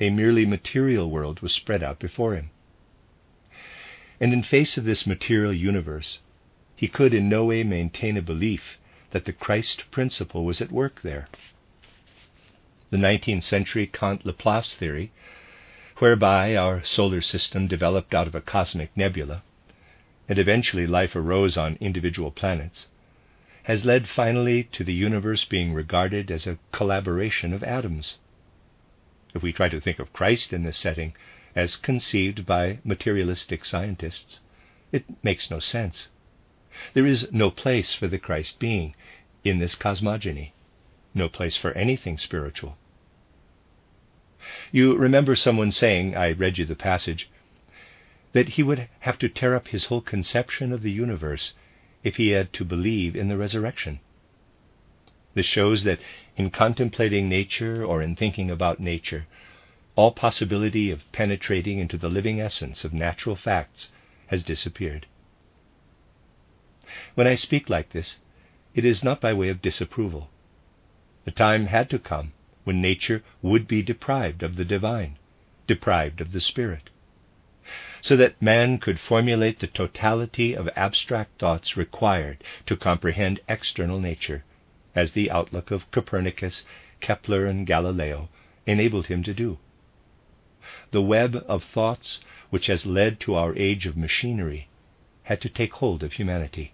a 0.00 0.08
merely 0.08 0.46
material 0.46 1.10
world 1.10 1.40
was 1.40 1.52
spread 1.52 1.82
out 1.82 1.98
before 1.98 2.34
him. 2.34 2.50
And 4.18 4.32
in 4.32 4.42
face 4.42 4.78
of 4.78 4.84
this 4.84 5.06
material 5.06 5.52
universe, 5.52 6.20
he 6.74 6.88
could 6.88 7.12
in 7.12 7.28
no 7.28 7.44
way 7.44 7.62
maintain 7.62 8.16
a 8.16 8.22
belief 8.22 8.78
that 9.10 9.26
the 9.26 9.32
Christ 9.32 9.90
principle 9.90 10.44
was 10.44 10.62
at 10.62 10.72
work 10.72 11.02
there. 11.02 11.28
The 12.88 12.96
19th 12.96 13.42
century 13.42 13.86
Kant 13.86 14.24
Laplace 14.24 14.74
theory, 14.74 15.12
whereby 15.98 16.56
our 16.56 16.82
solar 16.82 17.20
system 17.20 17.66
developed 17.66 18.14
out 18.14 18.26
of 18.26 18.34
a 18.34 18.40
cosmic 18.40 18.96
nebula, 18.96 19.42
and 20.28 20.38
eventually 20.38 20.86
life 20.86 21.14
arose 21.14 21.58
on 21.58 21.76
individual 21.80 22.30
planets, 22.30 22.88
has 23.64 23.84
led 23.84 24.08
finally 24.08 24.64
to 24.64 24.84
the 24.84 24.92
universe 24.92 25.44
being 25.44 25.72
regarded 25.72 26.30
as 26.30 26.46
a 26.46 26.58
collaboration 26.72 27.52
of 27.52 27.62
atoms 27.62 28.18
if 29.34 29.42
we 29.42 29.52
try 29.52 29.68
to 29.68 29.80
think 29.80 29.98
of 29.98 30.12
Christ 30.12 30.52
in 30.52 30.64
this 30.64 30.76
setting 30.76 31.14
as 31.54 31.76
conceived 31.76 32.46
by 32.46 32.78
materialistic 32.84 33.64
scientists, 33.64 34.40
it 34.92 35.04
makes 35.22 35.50
no 35.50 35.60
sense. 35.60 36.08
There 36.94 37.06
is 37.06 37.30
no 37.32 37.50
place 37.50 37.94
for 37.94 38.08
the 38.08 38.18
Christ 38.18 38.58
being 38.58 38.94
in 39.44 39.58
this 39.58 39.74
cosmogony, 39.74 40.52
no 41.14 41.28
place 41.28 41.56
for 41.56 41.72
anything 41.72 42.18
spiritual. 42.18 42.76
You 44.72 44.96
remember 44.96 45.36
someone 45.36 45.72
saying, 45.72 46.16
I 46.16 46.32
read 46.32 46.58
you 46.58 46.64
the 46.64 46.74
passage, 46.74 47.28
that 48.32 48.50
he 48.50 48.62
would 48.62 48.88
have 49.00 49.18
to 49.18 49.28
tear 49.28 49.54
up 49.54 49.68
his 49.68 49.86
whole 49.86 50.00
conception 50.00 50.72
of 50.72 50.82
the 50.82 50.92
universe 50.92 51.54
if 52.02 52.16
he 52.16 52.28
had 52.28 52.52
to 52.52 52.64
believe 52.64 53.14
in 53.14 53.28
the 53.28 53.36
resurrection. 53.36 54.00
This 55.34 55.46
shows 55.46 55.84
that 55.84 56.00
in 56.36 56.50
contemplating 56.50 57.28
nature 57.28 57.84
or 57.84 58.02
in 58.02 58.16
thinking 58.16 58.50
about 58.50 58.80
nature, 58.80 59.26
all 59.96 60.12
possibility 60.12 60.90
of 60.90 61.10
penetrating 61.12 61.78
into 61.78 61.98
the 61.98 62.08
living 62.08 62.40
essence 62.40 62.84
of 62.84 62.92
natural 62.92 63.36
facts 63.36 63.90
has 64.28 64.42
disappeared. 64.42 65.06
When 67.14 67.26
I 67.26 67.34
speak 67.34 67.68
like 67.68 67.90
this, 67.90 68.18
it 68.74 68.84
is 68.84 69.04
not 69.04 69.20
by 69.20 69.32
way 69.32 69.48
of 69.48 69.62
disapproval. 69.62 70.30
The 71.24 71.30
time 71.30 71.66
had 71.66 71.90
to 71.90 71.98
come 71.98 72.32
when 72.64 72.80
nature 72.80 73.22
would 73.42 73.68
be 73.68 73.82
deprived 73.82 74.42
of 74.42 74.56
the 74.56 74.64
divine, 74.64 75.18
deprived 75.66 76.20
of 76.20 76.32
the 76.32 76.40
spirit, 76.40 76.90
so 78.02 78.16
that 78.16 78.40
man 78.40 78.78
could 78.78 78.98
formulate 78.98 79.58
the 79.58 79.66
totality 79.66 80.54
of 80.54 80.68
abstract 80.74 81.38
thoughts 81.38 81.76
required 81.76 82.42
to 82.66 82.76
comprehend 82.76 83.40
external 83.48 84.00
nature 84.00 84.42
as 84.94 85.12
the 85.12 85.30
outlook 85.30 85.70
of 85.70 85.90
Copernicus, 85.90 86.64
Kepler, 87.00 87.46
and 87.46 87.66
Galileo 87.66 88.28
enabled 88.66 89.06
him 89.06 89.22
to 89.22 89.34
do. 89.34 89.58
The 90.90 91.02
web 91.02 91.44
of 91.46 91.64
thoughts 91.64 92.20
which 92.50 92.66
has 92.66 92.86
led 92.86 93.20
to 93.20 93.34
our 93.34 93.56
age 93.56 93.86
of 93.86 93.96
machinery 93.96 94.68
had 95.24 95.40
to 95.42 95.48
take 95.48 95.74
hold 95.74 96.02
of 96.02 96.14
humanity. 96.14 96.72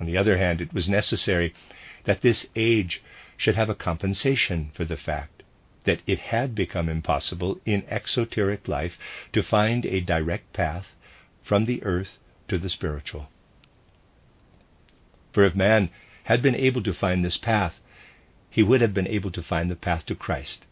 On 0.00 0.06
the 0.06 0.16
other 0.16 0.38
hand, 0.38 0.60
it 0.60 0.72
was 0.72 0.88
necessary 0.88 1.54
that 2.04 2.20
this 2.20 2.46
age 2.54 3.02
should 3.36 3.56
have 3.56 3.70
a 3.70 3.74
compensation 3.74 4.70
for 4.74 4.84
the 4.84 4.96
fact 4.96 5.37
that 5.88 6.02
it 6.06 6.18
had 6.18 6.54
become 6.54 6.86
impossible 6.86 7.58
in 7.64 7.82
exoteric 7.88 8.68
life 8.68 8.98
to 9.32 9.42
find 9.42 9.86
a 9.86 10.02
direct 10.02 10.52
path 10.52 10.88
from 11.42 11.64
the 11.64 11.82
earth 11.82 12.18
to 12.46 12.58
the 12.58 12.68
spiritual. 12.68 13.30
For 15.32 15.46
if 15.46 15.54
man 15.54 15.88
had 16.24 16.42
been 16.42 16.54
able 16.54 16.82
to 16.82 16.92
find 16.92 17.24
this 17.24 17.38
path, 17.38 17.80
he 18.50 18.62
would 18.62 18.82
have 18.82 18.92
been 18.92 19.06
able 19.06 19.30
to 19.30 19.42
find 19.42 19.70
the 19.70 19.76
path 19.76 20.04
to 20.04 20.14
Christ, 20.14 20.66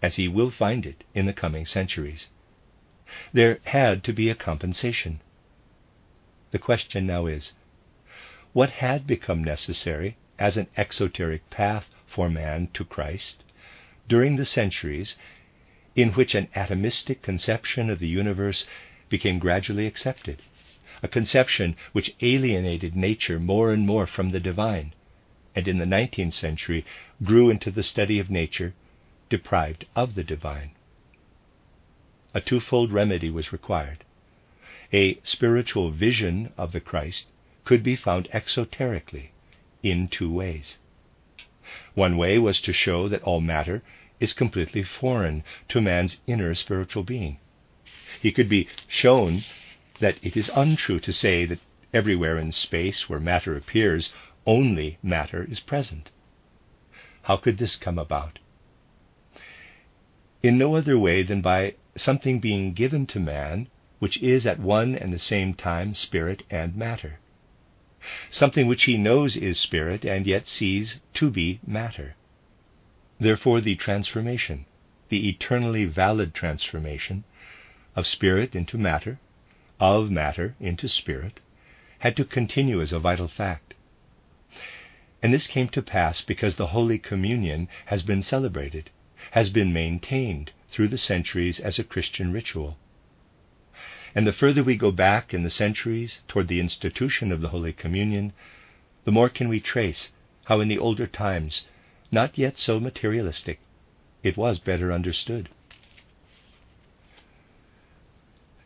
as 0.00 0.14
he 0.14 0.28
will 0.28 0.52
find 0.52 0.86
it 0.86 1.02
in 1.16 1.26
the 1.26 1.32
coming 1.32 1.66
centuries. 1.66 2.28
There 3.32 3.58
had 3.64 4.04
to 4.04 4.12
be 4.12 4.30
a 4.30 4.36
compensation. 4.36 5.20
The 6.52 6.60
question 6.60 7.08
now 7.08 7.26
is 7.26 7.54
what 8.52 8.70
had 8.70 9.04
become 9.04 9.42
necessary 9.42 10.16
as 10.38 10.56
an 10.56 10.68
exoteric 10.76 11.50
path 11.50 11.90
for 12.06 12.30
man 12.30 12.68
to 12.74 12.84
Christ 12.84 13.42
during 14.10 14.34
the 14.34 14.44
centuries 14.44 15.14
in 15.94 16.10
which 16.10 16.34
an 16.34 16.48
atomistic 16.56 17.22
conception 17.22 17.88
of 17.88 18.00
the 18.00 18.08
universe 18.08 18.66
became 19.08 19.38
gradually 19.38 19.86
accepted, 19.86 20.42
a 21.00 21.06
conception 21.06 21.76
which 21.92 22.14
alienated 22.20 22.96
nature 22.96 23.38
more 23.38 23.72
and 23.72 23.86
more 23.86 24.08
from 24.08 24.30
the 24.30 24.40
divine, 24.40 24.92
and 25.54 25.68
in 25.68 25.78
the 25.78 25.84
19th 25.84 26.32
century 26.32 26.84
grew 27.22 27.50
into 27.50 27.70
the 27.70 27.84
study 27.84 28.18
of 28.18 28.28
nature 28.28 28.74
deprived 29.28 29.84
of 29.94 30.16
the 30.16 30.24
divine. 30.24 30.72
a 32.34 32.40
twofold 32.40 32.92
remedy 32.92 33.30
was 33.30 33.52
required. 33.52 34.04
A 34.92 35.18
spiritual 35.22 35.92
vision 35.92 36.52
of 36.56 36.72
the 36.72 36.80
Christ 36.80 37.26
could 37.64 37.82
be 37.84 37.94
found 37.94 38.28
exoterically 38.32 39.28
in 39.84 40.08
two 40.08 40.32
ways. 40.32 40.78
One 41.94 42.16
way 42.16 42.38
was 42.38 42.60
to 42.62 42.72
show 42.72 43.08
that 43.08 43.22
all 43.22 43.40
matter 43.40 43.82
is 44.20 44.32
completely 44.32 44.82
foreign 44.82 45.42
to 45.68 45.80
man's 45.80 46.18
inner 46.26 46.54
spiritual 46.54 47.02
being. 47.02 47.38
He 48.20 48.30
could 48.30 48.48
be 48.48 48.68
shown 48.86 49.44
that 49.98 50.18
it 50.22 50.36
is 50.36 50.50
untrue 50.54 51.00
to 51.00 51.12
say 51.12 51.46
that 51.46 51.58
everywhere 51.92 52.38
in 52.38 52.52
space 52.52 53.08
where 53.08 53.18
matter 53.20 53.56
appears, 53.56 54.12
only 54.46 54.98
matter 55.02 55.44
is 55.50 55.60
present. 55.60 56.10
How 57.22 57.36
could 57.36 57.58
this 57.58 57.76
come 57.76 57.98
about? 57.98 58.38
In 60.42 60.56
no 60.56 60.76
other 60.76 60.98
way 60.98 61.22
than 61.22 61.40
by 61.42 61.74
something 61.96 62.40
being 62.40 62.72
given 62.72 63.06
to 63.06 63.20
man 63.20 63.68
which 63.98 64.22
is 64.22 64.46
at 64.46 64.58
one 64.58 64.94
and 64.94 65.12
the 65.12 65.18
same 65.18 65.52
time 65.54 65.94
spirit 65.94 66.42
and 66.50 66.74
matter. 66.74 67.18
Something 68.30 68.66
which 68.66 68.84
he 68.84 68.96
knows 68.96 69.36
is 69.36 69.58
spirit 69.58 70.04
and 70.06 70.26
yet 70.26 70.48
sees 70.48 71.00
to 71.14 71.30
be 71.30 71.60
matter. 71.66 72.14
Therefore, 73.20 73.60
the 73.60 73.76
transformation, 73.76 74.64
the 75.10 75.28
eternally 75.28 75.84
valid 75.84 76.32
transformation, 76.32 77.24
of 77.94 78.06
spirit 78.06 78.56
into 78.56 78.78
matter, 78.78 79.20
of 79.78 80.10
matter 80.10 80.56
into 80.58 80.88
spirit, 80.88 81.40
had 81.98 82.16
to 82.16 82.24
continue 82.24 82.80
as 82.80 82.94
a 82.94 82.98
vital 82.98 83.28
fact. 83.28 83.74
And 85.22 85.34
this 85.34 85.46
came 85.46 85.68
to 85.68 85.82
pass 85.82 86.22
because 86.22 86.56
the 86.56 86.68
Holy 86.68 86.98
Communion 86.98 87.68
has 87.86 88.02
been 88.02 88.22
celebrated, 88.22 88.88
has 89.32 89.50
been 89.50 89.70
maintained 89.70 90.52
through 90.70 90.88
the 90.88 90.96
centuries 90.96 91.60
as 91.60 91.78
a 91.78 91.84
Christian 91.84 92.32
ritual. 92.32 92.78
And 94.14 94.26
the 94.26 94.32
further 94.32 94.64
we 94.64 94.76
go 94.76 94.90
back 94.90 95.34
in 95.34 95.42
the 95.42 95.50
centuries 95.50 96.22
toward 96.26 96.48
the 96.48 96.60
institution 96.60 97.32
of 97.32 97.42
the 97.42 97.50
Holy 97.50 97.74
Communion, 97.74 98.32
the 99.04 99.12
more 99.12 99.28
can 99.28 99.48
we 99.48 99.60
trace 99.60 100.10
how 100.46 100.60
in 100.60 100.68
the 100.68 100.78
older 100.78 101.06
times, 101.06 101.66
not 102.12 102.36
yet 102.36 102.58
so 102.58 102.80
materialistic, 102.80 103.60
it 104.22 104.36
was 104.36 104.58
better 104.58 104.92
understood. 104.92 105.48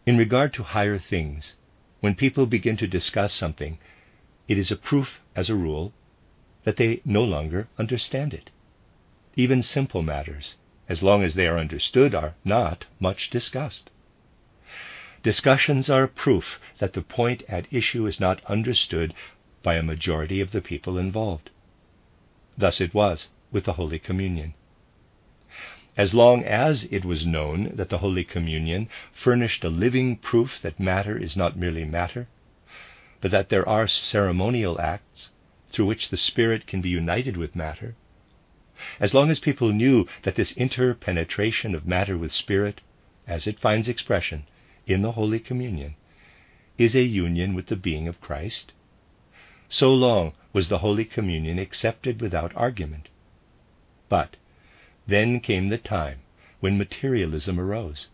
In 0.07 0.17
regard 0.17 0.53
to 0.55 0.63
higher 0.63 0.99
things, 0.99 1.55
when 2.01 2.15
people 2.15 2.47
begin 2.47 2.77
to 2.79 2.87
discuss 2.87 3.33
something, 3.33 3.79
it 4.49 4.59
is 4.59 4.71
a 4.71 4.77
proof, 4.77 5.21
as 5.35 5.49
a 5.49 5.55
rule, 5.55 5.93
that 6.65 6.77
they 6.77 7.01
no 7.05 7.23
longer 7.23 7.69
understand 7.79 8.35
it. 8.35 8.51
Even 9.37 9.63
simple 9.63 10.03
matters, 10.03 10.57
as 10.89 11.03
long 11.03 11.23
as 11.23 11.35
they 11.35 11.47
are 11.47 11.59
understood, 11.59 12.15
are 12.15 12.35
not 12.45 12.87
much 13.01 13.31
discussed. 13.31 13.91
Discussions 15.23 15.89
are 15.89 16.05
a 16.05 16.09
proof 16.09 16.61
that 16.79 16.93
the 16.93 17.03
point 17.03 17.43
at 17.49 17.73
issue 17.73 18.07
is 18.07 18.21
not 18.21 18.45
understood 18.45 19.15
by 19.63 19.77
a 19.77 19.83
majority 19.83 20.41
of 20.41 20.53
the 20.53 20.61
people 20.61 20.99
involved. 20.99 21.51
Thus 22.59 22.81
it 22.81 22.93
was 22.93 23.29
with 23.55 23.65
the 23.65 23.75
Holy 23.75 24.01
Communion. 24.01 24.53
As 25.97 26.13
long 26.13 26.43
as 26.43 26.89
it 26.91 27.05
was 27.05 27.25
known 27.25 27.71
that 27.77 27.89
the 27.89 27.99
Holy 27.99 28.25
Communion 28.25 28.89
furnished 29.13 29.63
a 29.63 29.69
living 29.69 30.17
proof 30.17 30.61
that 30.61 30.81
matter 30.81 31.17
is 31.17 31.37
not 31.37 31.57
merely 31.57 31.85
matter, 31.85 32.27
but 33.21 33.31
that 33.31 33.51
there 33.51 33.67
are 33.69 33.87
ceremonial 33.87 34.81
acts 34.81 35.31
through 35.71 35.87
which 35.87 36.09
the 36.09 36.17
Spirit 36.17 36.67
can 36.67 36.81
be 36.81 36.89
united 36.89 37.37
with 37.37 37.55
matter, 37.55 37.95
as 38.99 39.15
long 39.15 39.31
as 39.31 39.39
people 39.39 39.73
knew 39.73 40.09
that 40.25 40.35
this 40.35 40.51
interpenetration 40.57 41.77
of 41.77 41.87
matter 41.87 42.19
with 42.19 42.33
Spirit, 42.33 42.81
as 43.25 43.47
it 43.47 43.61
finds 43.61 43.89
expression, 43.89 44.43
in 44.85 45.01
the 45.03 45.13
Holy 45.13 45.39
Communion 45.39 45.95
is 46.77 46.97
a 46.97 47.05
union 47.05 47.55
with 47.55 47.67
the 47.67 47.77
being 47.77 48.09
of 48.09 48.21
Christ, 48.21 48.73
so 49.69 49.95
long 49.95 50.33
was 50.53 50.69
the 50.69 50.79
Holy 50.79 51.05
Communion 51.05 51.61
accepted 51.61 52.21
without 52.21 52.53
argument. 52.57 53.11
But 54.11 54.37
then 55.07 55.41
came 55.41 55.71
the 55.71 55.79
time 55.79 56.19
when 56.61 56.77
materialism 56.77 57.59
arose, 57.59 58.09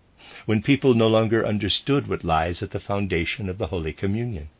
when 0.47 0.63
people 0.63 0.95
no 0.95 1.09
longer 1.09 1.45
understood 1.45 2.07
what 2.07 2.23
lies 2.23 2.63
at 2.63 2.71
the 2.71 2.79
foundation 2.79 3.49
of 3.49 3.59
the 3.59 3.67
Holy 3.67 3.93
Communion. 3.93 4.51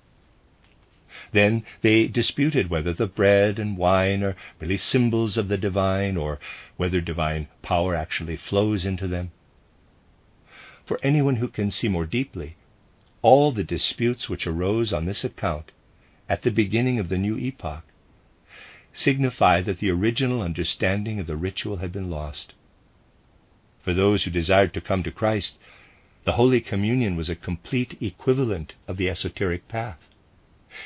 Then 1.31 1.65
they 1.83 2.09
disputed 2.09 2.69
whether 2.69 2.93
the 2.93 3.07
bread 3.07 3.61
and 3.61 3.77
wine 3.77 4.25
are 4.25 4.35
merely 4.61 4.77
symbols 4.77 5.37
of 5.37 5.47
the 5.47 5.57
divine 5.57 6.17
or 6.17 6.41
whether 6.77 7.01
divine 7.01 7.47
power 7.63 7.95
actually 7.95 8.37
flows 8.37 8.85
into 8.85 9.07
them 9.07 9.31
for 10.85 10.99
anyone 11.05 11.37
who 11.37 11.47
can 11.47 11.71
see 11.71 11.87
more 11.87 12.07
deeply, 12.07 12.57
all 13.23 13.53
the 13.53 13.63
disputes 13.63 14.29
which 14.29 14.49
arose 14.49 14.93
on 14.93 15.05
this 15.05 15.23
account 15.23 15.71
at 16.29 16.43
the 16.43 16.51
beginning 16.51 16.99
of 16.99 17.09
the 17.09 17.19
new 17.19 17.39
epoch 17.39 17.85
signify 18.93 19.61
that 19.63 19.79
the 19.79 19.91
original 19.91 20.43
understanding 20.43 21.19
of 21.21 21.27
the 21.27 21.37
ritual 21.37 21.77
had 21.77 21.93
been 21.93 22.11
lost. 22.11 22.55
For 23.83 23.95
those 23.95 24.25
who 24.25 24.31
desired 24.31 24.75
to 24.75 24.81
come 24.81 25.03
to 25.03 25.11
Christ, 25.11 25.59
the 26.25 26.33
Holy 26.33 26.61
Communion 26.61 27.17
was 27.17 27.29
a 27.29 27.37
complete 27.37 27.97
equivalent 28.01 28.75
of 28.87 28.97
the 28.97 29.09
esoteric 29.09 29.67
path. 29.69 29.99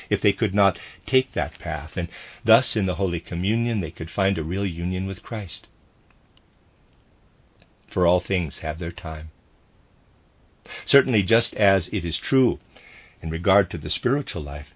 If 0.09 0.21
they 0.21 0.33
could 0.33 0.53
not 0.53 0.79
take 1.05 1.33
that 1.33 1.59
path, 1.59 1.97
and 1.97 2.07
thus 2.43 2.75
in 2.75 2.85
the 2.85 2.95
Holy 2.95 3.19
Communion 3.19 3.81
they 3.81 3.91
could 3.91 4.09
find 4.09 4.37
a 4.37 4.43
real 4.43 4.65
union 4.65 5.05
with 5.05 5.23
Christ. 5.23 5.67
For 7.87 8.07
all 8.07 8.19
things 8.19 8.59
have 8.59 8.79
their 8.79 8.91
time. 8.91 9.31
Certainly, 10.85 11.23
just 11.23 11.53
as 11.55 11.87
it 11.89 12.03
is 12.03 12.17
true 12.17 12.59
in 13.21 13.29
regard 13.29 13.69
to 13.69 13.77
the 13.77 13.89
spiritual 13.89 14.41
life 14.41 14.73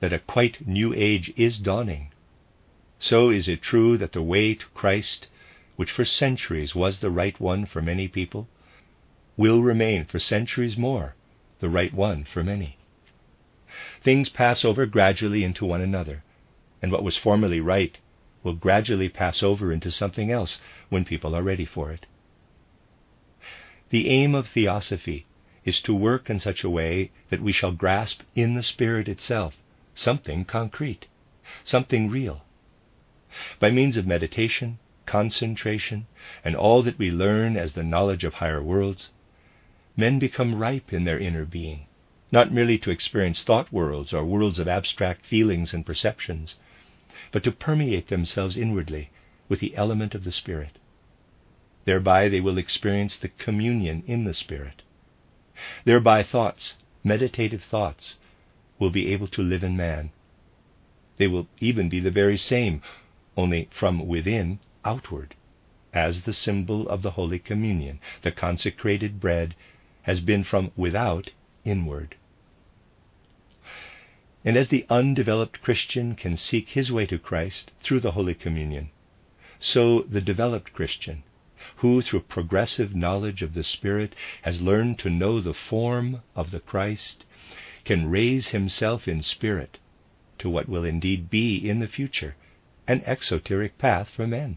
that 0.00 0.12
a 0.12 0.18
quite 0.18 0.66
new 0.66 0.92
age 0.94 1.32
is 1.36 1.58
dawning, 1.58 2.10
so 3.02 3.30
is 3.30 3.48
it 3.48 3.62
true 3.62 3.96
that 3.96 4.12
the 4.12 4.22
way 4.22 4.54
to 4.54 4.66
Christ, 4.74 5.26
which 5.76 5.90
for 5.90 6.04
centuries 6.04 6.74
was 6.74 7.00
the 7.00 7.10
right 7.10 7.40
one 7.40 7.64
for 7.64 7.80
many 7.80 8.06
people, 8.06 8.46
will 9.38 9.62
remain 9.62 10.04
for 10.04 10.20
centuries 10.20 10.76
more 10.76 11.14
the 11.60 11.70
right 11.70 11.94
one 11.94 12.24
for 12.24 12.44
many. 12.44 12.76
Things 14.02 14.28
pass 14.28 14.64
over 14.66 14.84
gradually 14.84 15.42
into 15.42 15.64
one 15.64 15.80
another, 15.80 16.22
and 16.82 16.92
what 16.92 17.02
was 17.02 17.16
formerly 17.16 17.60
right 17.60 17.98
will 18.42 18.52
gradually 18.54 19.08
pass 19.08 19.42
over 19.42 19.72
into 19.72 19.90
something 19.90 20.30
else 20.30 20.60
when 20.90 21.04
people 21.04 21.34
are 21.34 21.42
ready 21.42 21.64
for 21.64 21.90
it. 21.90 22.04
The 23.88 24.10
aim 24.10 24.34
of 24.34 24.48
theosophy 24.48 25.24
is 25.64 25.80
to 25.82 25.94
work 25.94 26.28
in 26.28 26.38
such 26.38 26.64
a 26.64 26.70
way 26.70 27.10
that 27.30 27.42
we 27.42 27.52
shall 27.52 27.72
grasp 27.72 28.22
in 28.34 28.54
the 28.54 28.62
Spirit 28.62 29.08
itself 29.08 29.56
something 29.94 30.44
concrete, 30.44 31.06
something 31.64 32.10
real. 32.10 32.44
By 33.60 33.70
means 33.70 33.96
of 33.96 34.06
meditation, 34.06 34.78
concentration, 35.06 36.06
and 36.42 36.56
all 36.56 36.82
that 36.82 36.98
we 36.98 37.10
learn 37.10 37.56
as 37.56 37.74
the 37.74 37.84
knowledge 37.84 38.24
of 38.24 38.34
higher 38.34 38.62
worlds, 38.62 39.10
men 39.96 40.18
become 40.18 40.56
ripe 40.56 40.92
in 40.92 41.04
their 41.04 41.18
inner 41.18 41.44
being, 41.44 41.86
not 42.32 42.52
merely 42.52 42.78
to 42.78 42.90
experience 42.90 43.44
thought 43.44 43.72
worlds 43.72 44.12
or 44.12 44.24
worlds 44.24 44.58
of 44.58 44.66
abstract 44.66 45.26
feelings 45.26 45.72
and 45.74 45.86
perceptions, 45.86 46.56
but 47.30 47.44
to 47.44 47.52
permeate 47.52 48.08
themselves 48.08 48.56
inwardly 48.56 49.10
with 49.48 49.60
the 49.60 49.76
element 49.76 50.14
of 50.14 50.24
the 50.24 50.32
Spirit. 50.32 50.78
Thereby 51.84 52.28
they 52.28 52.40
will 52.40 52.58
experience 52.58 53.16
the 53.16 53.28
communion 53.28 54.02
in 54.06 54.24
the 54.24 54.34
Spirit. 54.34 54.82
Thereby 55.84 56.22
thoughts, 56.22 56.76
meditative 57.04 57.62
thoughts, 57.62 58.16
will 58.78 58.90
be 58.90 59.12
able 59.12 59.28
to 59.28 59.42
live 59.42 59.62
in 59.62 59.76
man. 59.76 60.10
They 61.18 61.28
will 61.28 61.46
even 61.60 61.88
be 61.90 62.00
the 62.00 62.10
very 62.10 62.38
same, 62.38 62.80
only 63.36 63.68
from 63.70 64.06
within 64.08 64.58
outward, 64.84 65.34
as 65.92 66.22
the 66.22 66.32
symbol 66.32 66.88
of 66.88 67.02
the 67.02 67.12
Holy 67.12 67.38
Communion, 67.38 68.00
the 68.22 68.32
consecrated 68.32 69.20
bread, 69.20 69.54
has 70.02 70.20
been 70.20 70.42
from 70.42 70.72
without 70.76 71.30
inward. 71.64 72.16
And 74.44 74.56
as 74.56 74.68
the 74.68 74.86
undeveloped 74.88 75.62
Christian 75.62 76.14
can 76.16 76.36
seek 76.36 76.70
his 76.70 76.90
way 76.90 77.06
to 77.06 77.18
Christ 77.18 77.70
through 77.80 78.00
the 78.00 78.12
Holy 78.12 78.34
Communion, 78.34 78.90
so 79.58 80.02
the 80.02 80.20
developed 80.20 80.72
Christian 80.72 81.22
who, 81.76 82.02
through 82.02 82.20
progressive 82.20 82.94
knowledge 82.94 83.42
of 83.42 83.54
the 83.54 83.62
Spirit, 83.62 84.14
has 84.42 84.62
learned 84.62 84.98
to 84.98 85.10
know 85.10 85.40
the 85.40 85.54
form 85.54 86.22
of 86.34 86.50
the 86.50 86.60
Christ, 86.60 87.24
can 87.84 88.10
raise 88.10 88.48
himself 88.48 89.06
in 89.06 89.22
spirit 89.22 89.78
to 90.38 90.48
what 90.48 90.68
will 90.68 90.84
indeed 90.84 91.30
be 91.30 91.56
in 91.56 91.78
the 91.78 91.86
future 91.86 92.34
an 92.90 93.02
exoteric 93.06 93.78
path 93.78 94.08
for 94.08 94.26
men. 94.26 94.56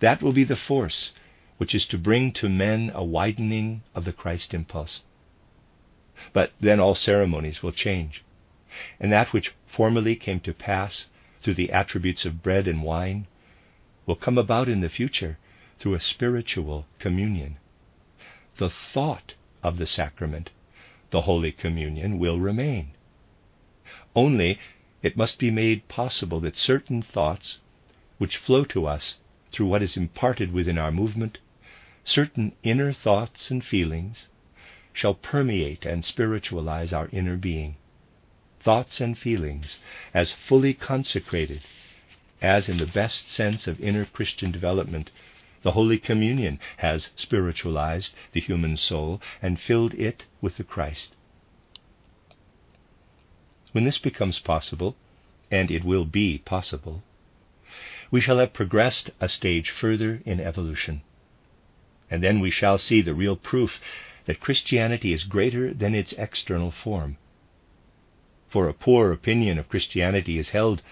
That 0.00 0.22
will 0.22 0.32
be 0.32 0.42
the 0.42 0.56
force 0.56 1.12
which 1.56 1.72
is 1.72 1.86
to 1.86 1.96
bring 1.96 2.32
to 2.32 2.48
men 2.48 2.90
a 2.92 3.04
widening 3.04 3.82
of 3.94 4.04
the 4.04 4.12
Christ 4.12 4.52
impulse. 4.52 5.02
But 6.32 6.52
then 6.58 6.80
all 6.80 6.96
ceremonies 6.96 7.62
will 7.62 7.70
change, 7.70 8.24
and 8.98 9.12
that 9.12 9.32
which 9.32 9.54
formerly 9.68 10.16
came 10.16 10.40
to 10.40 10.52
pass 10.52 11.06
through 11.40 11.54
the 11.54 11.70
attributes 11.70 12.24
of 12.24 12.42
bread 12.42 12.66
and 12.66 12.82
wine 12.82 13.28
will 14.04 14.16
come 14.16 14.36
about 14.36 14.68
in 14.68 14.80
the 14.80 14.88
future 14.88 15.38
through 15.78 15.94
a 15.94 16.00
spiritual 16.00 16.86
communion. 16.98 17.58
the 18.56 18.70
thought 18.70 19.34
of 19.62 19.78
the 19.78 19.86
sacrament, 19.86 20.50
the 21.10 21.22
Holy 21.22 21.52
Communion, 21.52 22.18
will 22.18 22.40
remain. 22.40 22.90
Only 24.16 24.58
it 25.02 25.16
must 25.16 25.38
be 25.38 25.50
made 25.50 25.88
possible 25.88 26.40
that 26.40 26.56
certain 26.56 27.00
thoughts, 27.00 27.58
which 28.18 28.36
flow 28.36 28.64
to 28.64 28.86
us 28.86 29.16
through 29.50 29.66
what 29.66 29.82
is 29.82 29.96
imparted 29.96 30.52
within 30.52 30.76
our 30.76 30.92
movement, 30.92 31.38
certain 32.04 32.52
inner 32.62 32.92
thoughts 32.92 33.50
and 33.50 33.64
feelings, 33.64 34.28
shall 34.92 35.14
permeate 35.14 35.86
and 35.86 36.04
spiritualize 36.04 36.92
our 36.92 37.08
inner 37.12 37.36
being. 37.36 37.76
Thoughts 38.60 39.00
and 39.00 39.16
feelings 39.16 39.78
as 40.12 40.32
fully 40.32 40.74
consecrated 40.74 41.62
as, 42.42 42.68
in 42.68 42.78
the 42.78 42.86
best 42.86 43.30
sense 43.30 43.66
of 43.66 43.80
inner 43.80 44.04
Christian 44.04 44.50
development, 44.50 45.10
the 45.62 45.72
Holy 45.72 45.98
Communion 45.98 46.58
has 46.78 47.10
spiritualized 47.16 48.14
the 48.32 48.40
human 48.40 48.76
soul 48.76 49.20
and 49.42 49.60
filled 49.60 49.94
it 49.94 50.24
with 50.40 50.56
the 50.56 50.64
Christ. 50.64 51.14
When 53.72 53.84
this 53.84 53.98
becomes 53.98 54.38
possible, 54.38 54.96
and 55.50 55.70
it 55.70 55.84
will 55.84 56.04
be 56.04 56.38
possible, 56.38 57.02
we 58.10 58.20
shall 58.20 58.38
have 58.38 58.52
progressed 58.52 59.10
a 59.20 59.28
stage 59.28 59.70
further 59.70 60.20
in 60.24 60.40
evolution. 60.40 61.02
And 62.10 62.22
then 62.22 62.40
we 62.40 62.50
shall 62.50 62.78
see 62.78 63.00
the 63.00 63.14
real 63.14 63.36
proof 63.36 63.80
that 64.24 64.40
Christianity 64.40 65.12
is 65.12 65.22
greater 65.22 65.72
than 65.72 65.94
its 65.94 66.12
external 66.14 66.72
form. 66.72 67.16
For 68.48 68.68
a 68.68 68.74
poor 68.74 69.12
opinion 69.12 69.58
of 69.58 69.68
Christianity 69.68 70.38
is 70.38 70.50
held 70.50 70.82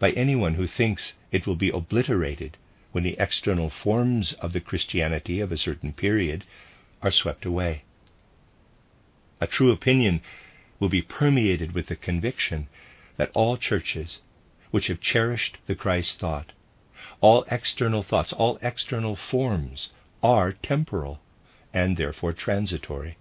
by 0.00 0.10
anyone 0.10 0.54
who 0.54 0.66
thinks 0.66 1.14
it 1.30 1.46
will 1.46 1.54
be 1.54 1.70
obliterated 1.70 2.56
when 2.90 3.04
the 3.04 3.16
external 3.18 3.70
forms 3.70 4.32
of 4.34 4.52
the 4.52 4.60
Christianity 4.60 5.40
of 5.40 5.52
a 5.52 5.56
certain 5.56 5.92
period 5.92 6.44
are 7.02 7.12
swept 7.12 7.44
away. 7.44 7.84
A 9.40 9.46
true 9.46 9.70
opinion 9.70 10.20
will 10.80 10.88
be 10.88 11.02
permeated 11.02 11.72
with 11.72 11.86
the 11.86 11.96
conviction 11.96 12.68
that 13.16 13.30
all 13.34 13.56
churches 13.56 14.20
which 14.70 14.88
have 14.88 15.00
cherished 15.00 15.58
the 15.66 15.74
Christ 15.74 16.18
thought, 16.18 16.52
all 17.20 17.44
external 17.50 18.02
thoughts, 18.02 18.32
all 18.32 18.58
external 18.60 19.14
forms 19.14 19.90
are 20.22 20.52
temporal 20.52 21.20
and 21.72 21.96
therefore 21.96 22.32
transitory, 22.32 23.16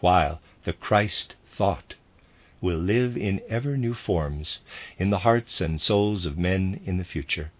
while 0.00 0.40
the 0.64 0.72
Christ 0.72 1.36
thought 1.52 1.94
will 2.60 2.78
live 2.78 3.16
in 3.16 3.40
ever 3.48 3.76
new 3.76 3.94
forms 3.94 4.60
in 4.98 5.10
the 5.10 5.20
hearts 5.20 5.60
and 5.60 5.80
souls 5.80 6.26
of 6.26 6.36
men 6.36 6.80
in 6.84 6.96
the 6.98 7.04
future 7.04 7.50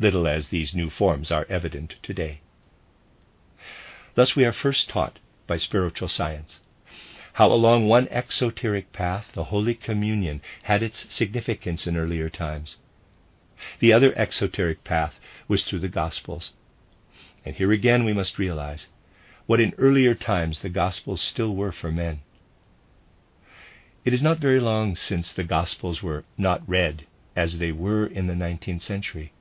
little 0.00 0.28
as 0.28 0.48
these 0.48 0.74
new 0.74 0.90
forms 0.90 1.30
are 1.30 1.46
evident 1.48 1.96
today. 2.02 2.40
Thus, 4.14 4.36
we 4.36 4.44
are 4.44 4.52
first 4.52 4.88
taught 4.88 5.18
by 5.46 5.58
spiritual 5.58 6.08
science 6.08 6.60
how 7.38 7.52
along 7.52 7.86
one 7.86 8.08
exoteric 8.10 8.92
path 8.92 9.30
the 9.32 9.44
Holy 9.44 9.72
Communion 9.72 10.42
had 10.64 10.82
its 10.82 11.06
significance 11.08 11.86
in 11.86 11.96
earlier 11.96 12.28
times. 12.28 12.78
The 13.78 13.92
other 13.92 14.12
exoteric 14.18 14.82
path 14.82 15.20
was 15.46 15.62
through 15.62 15.78
the 15.78 15.88
Gospels. 15.88 16.52
And 17.44 17.54
here 17.54 17.70
again 17.70 18.04
we 18.04 18.12
must 18.12 18.40
realize 18.40 18.88
what 19.46 19.60
in 19.60 19.72
earlier 19.78 20.16
times 20.16 20.58
the 20.58 20.68
Gospels 20.68 21.20
still 21.20 21.54
were 21.54 21.70
for 21.70 21.92
men. 21.92 22.22
It 24.04 24.12
is 24.12 24.20
not 24.20 24.40
very 24.40 24.58
long 24.58 24.96
since 24.96 25.32
the 25.32 25.44
Gospels 25.44 26.02
were 26.02 26.24
not 26.36 26.68
read 26.68 27.06
as 27.36 27.58
they 27.58 27.70
were 27.70 28.04
in 28.04 28.26
the 28.26 28.34
19th 28.34 28.82
century. 28.82 29.32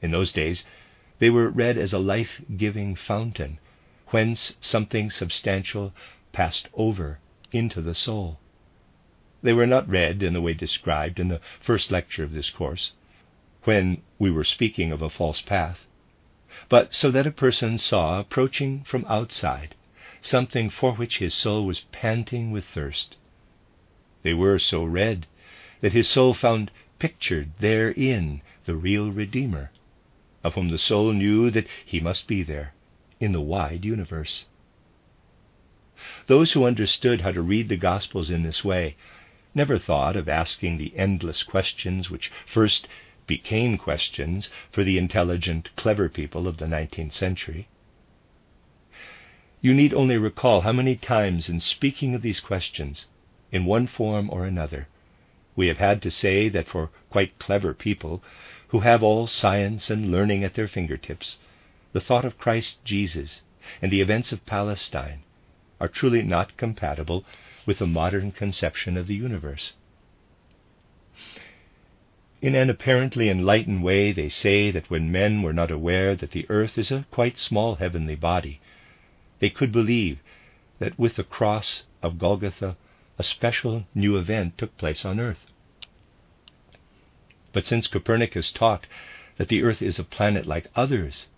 In 0.00 0.12
those 0.12 0.30
days, 0.30 0.62
they 1.18 1.30
were 1.30 1.50
read 1.50 1.78
as 1.78 1.92
a 1.92 1.98
life 1.98 2.40
giving 2.56 2.94
fountain, 2.94 3.58
whence 4.10 4.56
something 4.60 5.10
substantial 5.10 5.92
passed 6.36 6.68
over 6.74 7.18
into 7.50 7.80
the 7.80 7.94
soul. 7.94 8.38
They 9.42 9.54
were 9.54 9.66
not 9.66 9.88
read 9.88 10.22
in 10.22 10.34
the 10.34 10.42
way 10.42 10.52
described 10.52 11.18
in 11.18 11.28
the 11.28 11.40
first 11.62 11.90
lecture 11.90 12.22
of 12.22 12.32
this 12.32 12.50
course, 12.50 12.92
when 13.64 14.02
we 14.18 14.30
were 14.30 14.44
speaking 14.44 14.92
of 14.92 15.00
a 15.00 15.08
false 15.08 15.40
path, 15.40 15.86
but 16.68 16.92
so 16.92 17.10
that 17.10 17.26
a 17.26 17.30
person 17.30 17.78
saw 17.78 18.20
approaching 18.20 18.84
from 18.84 19.06
outside 19.08 19.74
something 20.20 20.68
for 20.68 20.92
which 20.92 21.20
his 21.20 21.32
soul 21.32 21.64
was 21.64 21.86
panting 21.90 22.50
with 22.50 22.66
thirst. 22.66 23.16
They 24.22 24.34
were 24.34 24.58
so 24.58 24.84
read 24.84 25.26
that 25.80 25.94
his 25.94 26.06
soul 26.06 26.34
found 26.34 26.70
pictured 26.98 27.52
therein 27.60 28.42
the 28.66 28.76
real 28.76 29.10
Redeemer 29.10 29.70
of 30.44 30.52
whom 30.52 30.68
the 30.68 30.76
soul 30.76 31.14
knew 31.14 31.50
that 31.50 31.66
he 31.82 31.98
must 31.98 32.28
be 32.28 32.42
there 32.42 32.74
in 33.20 33.32
the 33.32 33.40
wide 33.40 33.86
universe. 33.86 34.44
Those 36.28 36.52
who 36.52 36.64
understood 36.64 37.22
how 37.22 37.32
to 37.32 37.42
read 37.42 37.68
the 37.68 37.76
Gospels 37.76 38.30
in 38.30 38.44
this 38.44 38.62
way 38.62 38.94
never 39.56 39.76
thought 39.76 40.14
of 40.14 40.28
asking 40.28 40.78
the 40.78 40.96
endless 40.96 41.42
questions 41.42 42.10
which 42.10 42.30
first 42.46 42.86
became 43.26 43.76
questions 43.76 44.48
for 44.70 44.84
the 44.84 44.98
intelligent, 44.98 45.74
clever 45.74 46.08
people 46.08 46.46
of 46.46 46.58
the 46.58 46.66
19th 46.66 47.12
century. 47.12 47.66
You 49.60 49.74
need 49.74 49.92
only 49.92 50.16
recall 50.16 50.60
how 50.60 50.70
many 50.70 50.94
times, 50.94 51.48
in 51.48 51.58
speaking 51.58 52.14
of 52.14 52.22
these 52.22 52.38
questions, 52.38 53.06
in 53.50 53.64
one 53.64 53.88
form 53.88 54.30
or 54.30 54.46
another, 54.46 54.86
we 55.56 55.66
have 55.66 55.78
had 55.78 56.00
to 56.02 56.10
say 56.12 56.48
that 56.50 56.68
for 56.68 56.90
quite 57.10 57.40
clever 57.40 57.74
people, 57.74 58.22
who 58.68 58.78
have 58.80 59.02
all 59.02 59.26
science 59.26 59.90
and 59.90 60.12
learning 60.12 60.44
at 60.44 60.54
their 60.54 60.68
fingertips, 60.68 61.40
the 61.92 62.00
thought 62.00 62.24
of 62.24 62.38
Christ 62.38 62.84
Jesus 62.84 63.42
and 63.82 63.90
the 63.90 64.00
events 64.00 64.30
of 64.30 64.46
Palestine 64.46 65.24
are 65.80 65.88
truly 65.88 66.22
not 66.22 66.56
compatible 66.56 67.24
with 67.66 67.78
the 67.78 67.86
modern 67.86 68.32
conception 68.32 68.96
of 68.96 69.06
the 69.06 69.14
universe. 69.14 69.74
In 72.42 72.54
an 72.54 72.70
apparently 72.70 73.28
enlightened 73.28 73.82
way, 73.82 74.12
they 74.12 74.28
say 74.28 74.70
that 74.70 74.90
when 74.90 75.10
men 75.10 75.42
were 75.42 75.52
not 75.52 75.70
aware 75.70 76.14
that 76.14 76.30
the 76.32 76.46
earth 76.48 76.78
is 76.78 76.90
a 76.92 77.06
quite 77.10 77.38
small 77.38 77.76
heavenly 77.76 78.14
body, 78.14 78.60
they 79.38 79.50
could 79.50 79.72
believe 79.72 80.20
that 80.78 80.98
with 80.98 81.16
the 81.16 81.24
cross 81.24 81.84
of 82.02 82.18
Golgotha 82.18 82.76
a 83.18 83.22
special 83.22 83.86
new 83.94 84.16
event 84.16 84.58
took 84.58 84.76
place 84.76 85.04
on 85.04 85.18
earth. 85.18 85.46
But 87.52 87.64
since 87.64 87.86
Copernicus 87.86 88.52
taught 88.52 88.86
that 89.38 89.48
the 89.48 89.62
earth 89.62 89.80
is 89.80 89.98
a 89.98 90.04
planet 90.04 90.46
like 90.46 90.70
others, 90.76 91.28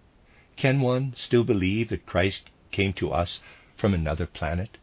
can 0.57 0.81
one 0.81 1.15
still 1.15 1.45
believe 1.45 1.89
that 1.91 2.07
Christ 2.07 2.51
came 2.73 2.93
to 2.95 3.13
us 3.13 3.41
from 3.79 3.95
another 3.95 4.27
planet? 4.27 4.77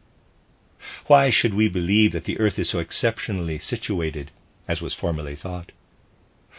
Why 1.06 1.30
should 1.30 1.54
we 1.54 1.68
believe 1.68 2.12
that 2.12 2.24
the 2.24 2.38
earth 2.40 2.58
is 2.58 2.70
so 2.70 2.80
exceptionally 2.80 3.58
situated 3.58 4.30
as 4.66 4.80
was 4.80 4.94
formerly 4.94 5.36
thought? 5.36 5.70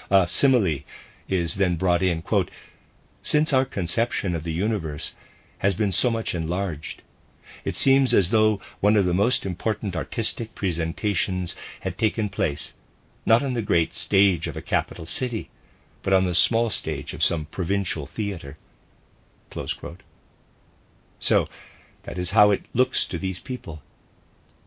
A 0.09 0.27
simile 0.27 0.83
is 1.27 1.55
then 1.55 1.75
brought 1.75 2.01
in 2.01 2.21
quote, 2.21 2.49
Since 3.21 3.51
our 3.51 3.65
conception 3.65 4.35
of 4.35 4.43
the 4.43 4.53
universe 4.53 5.13
has 5.59 5.73
been 5.73 5.91
so 5.91 6.09
much 6.09 6.33
enlarged, 6.33 7.01
it 7.65 7.75
seems 7.75 8.13
as 8.13 8.29
though 8.29 8.61
one 8.79 8.95
of 8.95 9.05
the 9.05 9.13
most 9.13 9.45
important 9.45 9.95
artistic 9.95 10.55
presentations 10.55 11.55
had 11.81 11.97
taken 11.97 12.29
place 12.29 12.73
not 13.27 13.43
on 13.43 13.53
the 13.53 13.61
great 13.61 13.93
stage 13.93 14.47
of 14.47 14.55
a 14.55 14.61
capital 14.61 15.05
city, 15.05 15.49
but 16.01 16.13
on 16.13 16.25
the 16.25 16.33
small 16.33 16.69
stage 16.69 17.13
of 17.13 17.21
some 17.21 17.45
provincial 17.45 18.05
theatre. 18.05 18.57
So, 21.19 21.47
that 22.07 22.17
is 22.17 22.31
how 22.31 22.51
it 22.51 22.63
looks 22.73 23.05
to 23.05 23.17
these 23.17 23.41
people. 23.41 23.81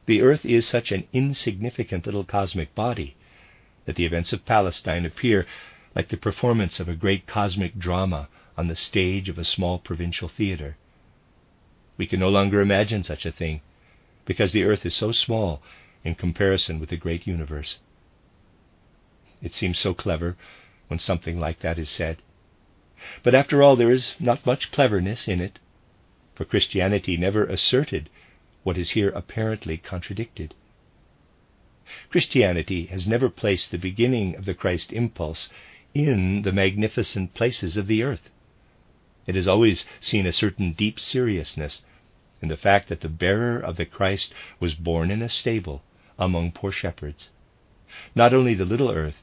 The 0.04 0.20
earth 0.20 0.44
is 0.44 0.66
such 0.66 0.92
an 0.92 1.08
insignificant 1.14 2.04
little 2.04 2.22
cosmic 2.22 2.74
body 2.74 3.16
that 3.86 3.96
the 3.96 4.04
events 4.04 4.34
of 4.34 4.44
Palestine 4.44 5.06
appear 5.06 5.46
like 5.96 6.10
the 6.10 6.18
performance 6.18 6.80
of 6.80 6.88
a 6.88 6.94
great 6.94 7.26
cosmic 7.26 7.78
drama 7.78 8.28
on 8.58 8.68
the 8.68 8.76
stage 8.76 9.30
of 9.30 9.38
a 9.38 9.44
small 9.44 9.78
provincial 9.78 10.28
theatre. 10.28 10.76
We 11.96 12.06
can 12.06 12.20
no 12.20 12.28
longer 12.28 12.60
imagine 12.60 13.04
such 13.04 13.24
a 13.24 13.32
thing 13.32 13.62
because 14.26 14.52
the 14.52 14.64
earth 14.64 14.84
is 14.84 14.94
so 14.94 15.10
small 15.10 15.62
in 16.04 16.16
comparison 16.16 16.78
with 16.78 16.90
the 16.90 16.98
great 16.98 17.26
universe. 17.26 17.78
It 19.40 19.54
seems 19.54 19.78
so 19.78 19.94
clever 19.94 20.36
when 20.88 20.98
something 20.98 21.40
like 21.40 21.60
that 21.60 21.78
is 21.78 21.88
said. 21.88 22.18
But 23.22 23.34
after 23.34 23.62
all, 23.62 23.76
there 23.76 23.90
is 23.90 24.14
not 24.20 24.44
much 24.44 24.70
cleverness 24.70 25.26
in 25.26 25.40
it, 25.40 25.58
for 26.40 26.46
Christianity 26.46 27.18
never 27.18 27.44
asserted 27.44 28.08
what 28.62 28.78
is 28.78 28.92
here 28.92 29.10
apparently 29.10 29.76
contradicted. 29.76 30.54
Christianity 32.08 32.86
has 32.86 33.06
never 33.06 33.28
placed 33.28 33.70
the 33.70 33.76
beginning 33.76 34.34
of 34.36 34.46
the 34.46 34.54
Christ 34.54 34.90
impulse 34.90 35.50
in 35.92 36.40
the 36.40 36.50
magnificent 36.50 37.34
places 37.34 37.76
of 37.76 37.86
the 37.86 38.02
earth. 38.02 38.30
It 39.26 39.34
has 39.34 39.46
always 39.46 39.84
seen 40.00 40.26
a 40.26 40.32
certain 40.32 40.72
deep 40.72 40.98
seriousness 40.98 41.82
in 42.40 42.48
the 42.48 42.56
fact 42.56 42.88
that 42.88 43.02
the 43.02 43.10
bearer 43.10 43.58
of 43.60 43.76
the 43.76 43.84
Christ 43.84 44.32
was 44.58 44.74
born 44.74 45.10
in 45.10 45.20
a 45.20 45.28
stable 45.28 45.82
among 46.18 46.52
poor 46.52 46.72
shepherds. 46.72 47.28
Not 48.14 48.32
only 48.32 48.54
the 48.54 48.64
little 48.64 48.90
earth, 48.90 49.20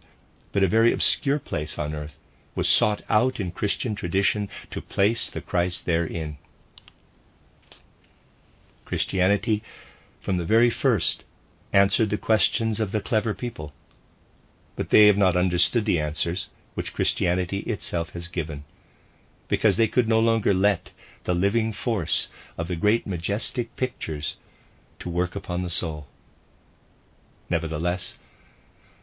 but 0.52 0.62
a 0.62 0.68
very 0.68 0.94
obscure 0.94 1.40
place 1.40 1.80
on 1.80 1.96
earth, 1.96 2.20
was 2.54 2.70
sought 2.70 3.02
out 3.10 3.40
in 3.40 3.50
Christian 3.50 3.96
tradition 3.96 4.50
to 4.70 4.84
place 4.84 5.32
the 5.32 5.42
Christ 5.42 5.88
therein. 5.88 6.38
Christianity, 8.88 9.62
from 10.22 10.38
the 10.38 10.46
very 10.46 10.70
first, 10.70 11.26
answered 11.74 12.10
the 12.10 12.18
questions 12.18 12.80
of 12.80 12.94
the 12.94 13.02
clever 13.02 13.34
people. 13.34 13.74
But 14.78 14.92
they 14.92 15.08
have 15.08 15.18
not 15.18 15.36
understood 15.36 15.84
the 15.84 16.00
answers 16.00 16.48
which 16.74 16.94
Christianity 16.94 17.60
itself 17.60 18.12
has 18.12 18.30
given, 18.30 18.64
because 19.50 19.76
they 19.76 19.90
could 19.90 20.08
no 20.08 20.22
longer 20.22 20.54
let 20.54 20.92
the 21.26 21.36
living 21.36 21.74
force 21.74 22.30
of 22.58 22.70
the 22.70 22.78
great 22.78 23.06
majestic 23.06 23.76
pictures 23.76 24.38
to 25.00 25.10
work 25.10 25.36
upon 25.36 25.64
the 25.64 25.70
soul. 25.70 26.08
Nevertheless, 27.50 28.18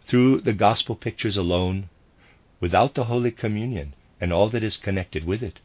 through 0.06 0.40
the 0.40 0.54
gospel 0.54 0.96
pictures 0.96 1.36
alone, 1.36 1.90
without 2.58 2.94
the 2.94 3.04
Holy 3.04 3.30
Communion 3.30 3.94
and 4.18 4.32
all 4.32 4.48
that 4.48 4.62
is 4.62 4.78
connected 4.78 5.24
with 5.24 5.42
it, 5.42 5.60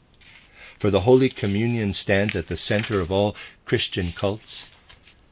for 0.80 0.90
the 0.90 1.02
Holy 1.02 1.30
Communion 1.30 1.94
stands 1.94 2.36
at 2.36 2.48
the 2.48 2.58
center 2.58 3.02
of 3.02 3.12
all 3.12 3.36
Christian 3.66 4.14
cults, 4.14 4.68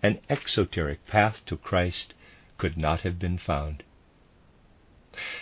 an 0.03 0.19
exoteric 0.29 1.05
path 1.07 1.41
to 1.45 1.55
Christ 1.55 2.13
could 2.57 2.77
not 2.77 3.01
have 3.01 3.17
been 3.17 3.37
found. 3.37 3.83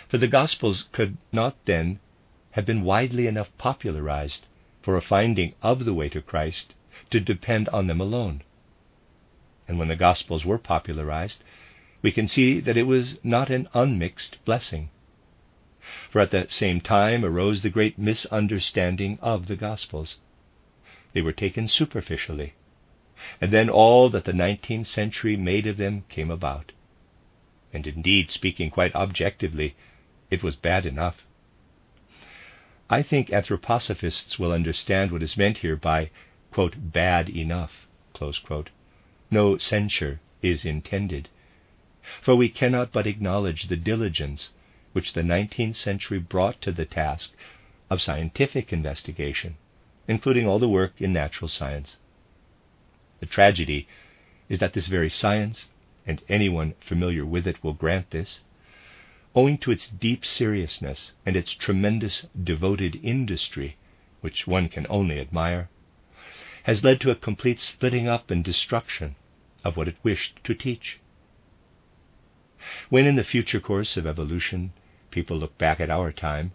For 0.08 0.18
the 0.18 0.28
Gospels 0.28 0.86
could 0.92 1.18
not 1.32 1.56
then 1.66 1.98
have 2.52 2.64
been 2.64 2.84
widely 2.84 3.26
enough 3.26 3.50
popularized 3.58 4.46
for 4.80 4.96
a 4.96 5.02
finding 5.02 5.54
of 5.60 5.84
the 5.84 5.92
way 5.92 6.08
to 6.08 6.22
Christ 6.22 6.74
to 7.10 7.20
depend 7.20 7.68
on 7.70 7.86
them 7.86 8.00
alone. 8.00 8.42
And 9.68 9.78
when 9.78 9.88
the 9.88 9.96
Gospels 9.96 10.44
were 10.44 10.58
popularized, 10.58 11.42
we 12.00 12.12
can 12.12 12.28
see 12.28 12.60
that 12.60 12.76
it 12.76 12.84
was 12.84 13.18
not 13.24 13.50
an 13.50 13.68
unmixed 13.74 14.42
blessing. 14.44 14.90
For 16.10 16.20
at 16.20 16.32
that 16.32 16.50
same 16.50 16.80
time 16.80 17.24
arose 17.24 17.62
the 17.62 17.70
great 17.70 17.96
misunderstanding 17.96 19.20
of 19.22 19.46
the 19.46 19.54
Gospels. 19.54 20.16
They 21.12 21.20
were 21.20 21.30
taken 21.32 21.68
superficially, 21.68 22.54
and 23.40 23.52
then 23.52 23.70
all 23.70 24.08
that 24.08 24.24
the 24.24 24.32
nineteenth 24.32 24.88
century 24.88 25.36
made 25.36 25.64
of 25.64 25.76
them 25.76 26.02
came 26.08 26.28
about. 26.28 26.72
And 27.72 27.86
indeed, 27.86 28.30
speaking 28.30 28.68
quite 28.68 28.96
objectively, 28.96 29.76
it 30.28 30.42
was 30.42 30.56
bad 30.56 30.86
enough. 30.86 31.24
I 32.90 33.02
think 33.02 33.28
anthroposophists 33.28 34.40
will 34.40 34.50
understand 34.50 35.12
what 35.12 35.22
is 35.22 35.36
meant 35.36 35.58
here 35.58 35.76
by, 35.76 36.10
quote, 36.50 36.74
bad 36.92 37.28
enough. 37.28 37.86
No 39.30 39.56
censure 39.56 40.20
is 40.42 40.64
intended. 40.64 41.28
For 42.22 42.34
we 42.34 42.48
cannot 42.48 42.92
but 42.92 43.06
acknowledge 43.06 43.68
the 43.68 43.76
diligence 43.76 44.50
which 44.96 45.12
the 45.12 45.20
19th 45.20 45.74
century 45.76 46.18
brought 46.18 46.62
to 46.62 46.72
the 46.72 46.86
task 46.86 47.34
of 47.90 48.00
scientific 48.00 48.72
investigation, 48.72 49.54
including 50.08 50.46
all 50.46 50.58
the 50.58 50.66
work 50.66 50.94
in 50.96 51.12
natural 51.12 51.50
science. 51.50 51.98
The 53.20 53.26
tragedy 53.26 53.86
is 54.48 54.58
that 54.60 54.72
this 54.72 54.86
very 54.86 55.10
science, 55.10 55.68
and 56.06 56.22
anyone 56.30 56.72
familiar 56.80 57.26
with 57.26 57.46
it 57.46 57.62
will 57.62 57.74
grant 57.74 58.10
this, 58.10 58.40
owing 59.34 59.58
to 59.58 59.70
its 59.70 59.86
deep 59.86 60.24
seriousness 60.24 61.12
and 61.26 61.36
its 61.36 61.52
tremendous 61.52 62.26
devoted 62.42 62.98
industry, 63.02 63.76
which 64.22 64.46
one 64.46 64.70
can 64.70 64.86
only 64.88 65.20
admire, 65.20 65.68
has 66.62 66.82
led 66.82 67.02
to 67.02 67.10
a 67.10 67.14
complete 67.14 67.60
splitting 67.60 68.08
up 68.08 68.30
and 68.30 68.42
destruction 68.42 69.14
of 69.62 69.76
what 69.76 69.88
it 69.88 69.96
wished 70.02 70.42
to 70.44 70.54
teach. 70.54 71.00
When 72.88 73.04
in 73.04 73.16
the 73.16 73.24
future 73.24 73.60
course 73.60 73.98
of 73.98 74.06
evolution 74.06 74.72
people 75.16 75.38
look 75.38 75.56
back 75.56 75.80
at 75.80 75.88
our 75.88 76.12
time, 76.12 76.52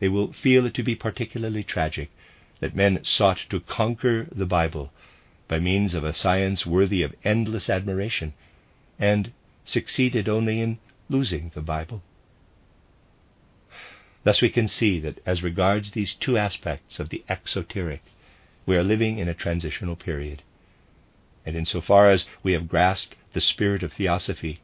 they 0.00 0.08
will 0.08 0.32
feel 0.32 0.66
it 0.66 0.74
to 0.74 0.82
be 0.82 0.96
particularly 0.96 1.62
tragic 1.62 2.10
that 2.58 2.74
men 2.74 2.98
sought 3.04 3.38
to 3.48 3.60
conquer 3.60 4.26
the 4.32 4.44
Bible 4.44 4.90
by 5.46 5.60
means 5.60 5.94
of 5.94 6.02
a 6.02 6.12
science 6.12 6.66
worthy 6.66 7.02
of 7.02 7.14
endless 7.22 7.70
admiration, 7.70 8.34
and 8.98 9.30
succeeded 9.64 10.28
only 10.28 10.60
in 10.60 10.76
losing 11.08 11.52
the 11.54 11.60
Bible. 11.60 12.02
Thus 14.24 14.42
we 14.42 14.50
can 14.50 14.66
see 14.66 14.98
that 14.98 15.20
as 15.24 15.44
regards 15.44 15.92
these 15.92 16.14
two 16.14 16.36
aspects 16.36 16.98
of 16.98 17.10
the 17.10 17.22
exoteric, 17.28 18.02
we 18.66 18.76
are 18.76 18.82
living 18.82 19.18
in 19.18 19.28
a 19.28 19.34
transitional 19.34 19.94
period. 19.94 20.42
And 21.46 21.54
in 21.54 21.64
so 21.64 21.80
far 21.80 22.10
as 22.10 22.26
we 22.42 22.54
have 22.54 22.66
grasped 22.66 23.14
the 23.34 23.40
spirit 23.40 23.84
of 23.84 23.92
theosophy, 23.92 24.58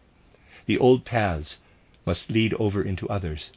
the 0.66 0.78
old 0.78 1.05
paths 1.05 1.59
must 2.07 2.31
lead 2.31 2.55
over 2.55 2.83
into 2.83 3.09
others. 3.09 3.51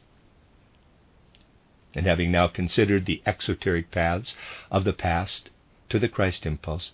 And 1.94 2.06
having 2.06 2.32
now 2.32 2.48
considered 2.48 3.06
the 3.06 3.22
exoteric 3.24 3.90
paths 3.90 4.34
of 4.70 4.84
the 4.84 4.92
past 4.92 5.50
to 5.88 5.98
the 5.98 6.08
Christ 6.08 6.44
impulse, 6.44 6.92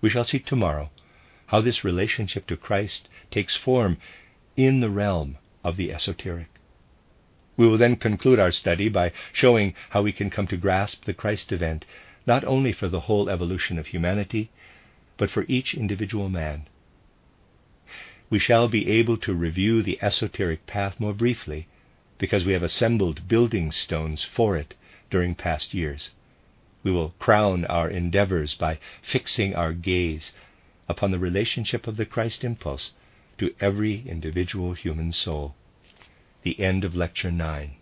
we 0.00 0.10
shall 0.10 0.24
see 0.24 0.38
tomorrow 0.38 0.90
how 1.46 1.60
this 1.60 1.84
relationship 1.84 2.46
to 2.48 2.56
Christ 2.56 3.08
takes 3.30 3.56
form 3.56 3.98
in 4.56 4.80
the 4.80 4.90
realm 4.90 5.38
of 5.64 5.76
the 5.76 5.92
esoteric. 5.92 6.48
We 7.56 7.66
will 7.66 7.78
then 7.78 7.96
conclude 7.96 8.38
our 8.38 8.50
study 8.50 8.88
by 8.88 9.12
showing 9.32 9.74
how 9.90 10.02
we 10.02 10.12
can 10.12 10.28
come 10.28 10.46
to 10.48 10.56
grasp 10.56 11.04
the 11.04 11.14
Christ 11.14 11.52
event 11.52 11.86
not 12.26 12.44
only 12.44 12.72
for 12.72 12.88
the 12.88 13.00
whole 13.00 13.30
evolution 13.30 13.78
of 13.78 13.86
humanity, 13.86 14.50
but 15.16 15.30
for 15.30 15.44
each 15.48 15.74
individual 15.74 16.28
man. 16.28 16.66
We 18.28 18.40
shall 18.40 18.66
be 18.66 18.90
able 18.90 19.16
to 19.18 19.32
review 19.32 19.82
the 19.82 19.98
esoteric 20.02 20.66
path 20.66 20.98
more 20.98 21.14
briefly 21.14 21.68
because 22.18 22.44
we 22.44 22.54
have 22.54 22.62
assembled 22.62 23.28
building 23.28 23.70
stones 23.70 24.24
for 24.24 24.56
it 24.56 24.74
during 25.10 25.34
past 25.34 25.74
years. 25.74 26.10
We 26.82 26.90
will 26.90 27.10
crown 27.18 27.64
our 27.66 27.88
endeavors 27.88 28.54
by 28.54 28.78
fixing 29.02 29.54
our 29.54 29.72
gaze 29.72 30.32
upon 30.88 31.10
the 31.10 31.18
relationship 31.18 31.86
of 31.86 31.96
the 31.96 32.06
Christ 32.06 32.42
impulse 32.42 32.92
to 33.38 33.54
every 33.60 34.02
individual 34.08 34.72
human 34.72 35.12
soul. 35.12 35.54
The 36.42 36.58
end 36.60 36.84
of 36.84 36.96
Lecture 36.96 37.30
9. 37.30 37.76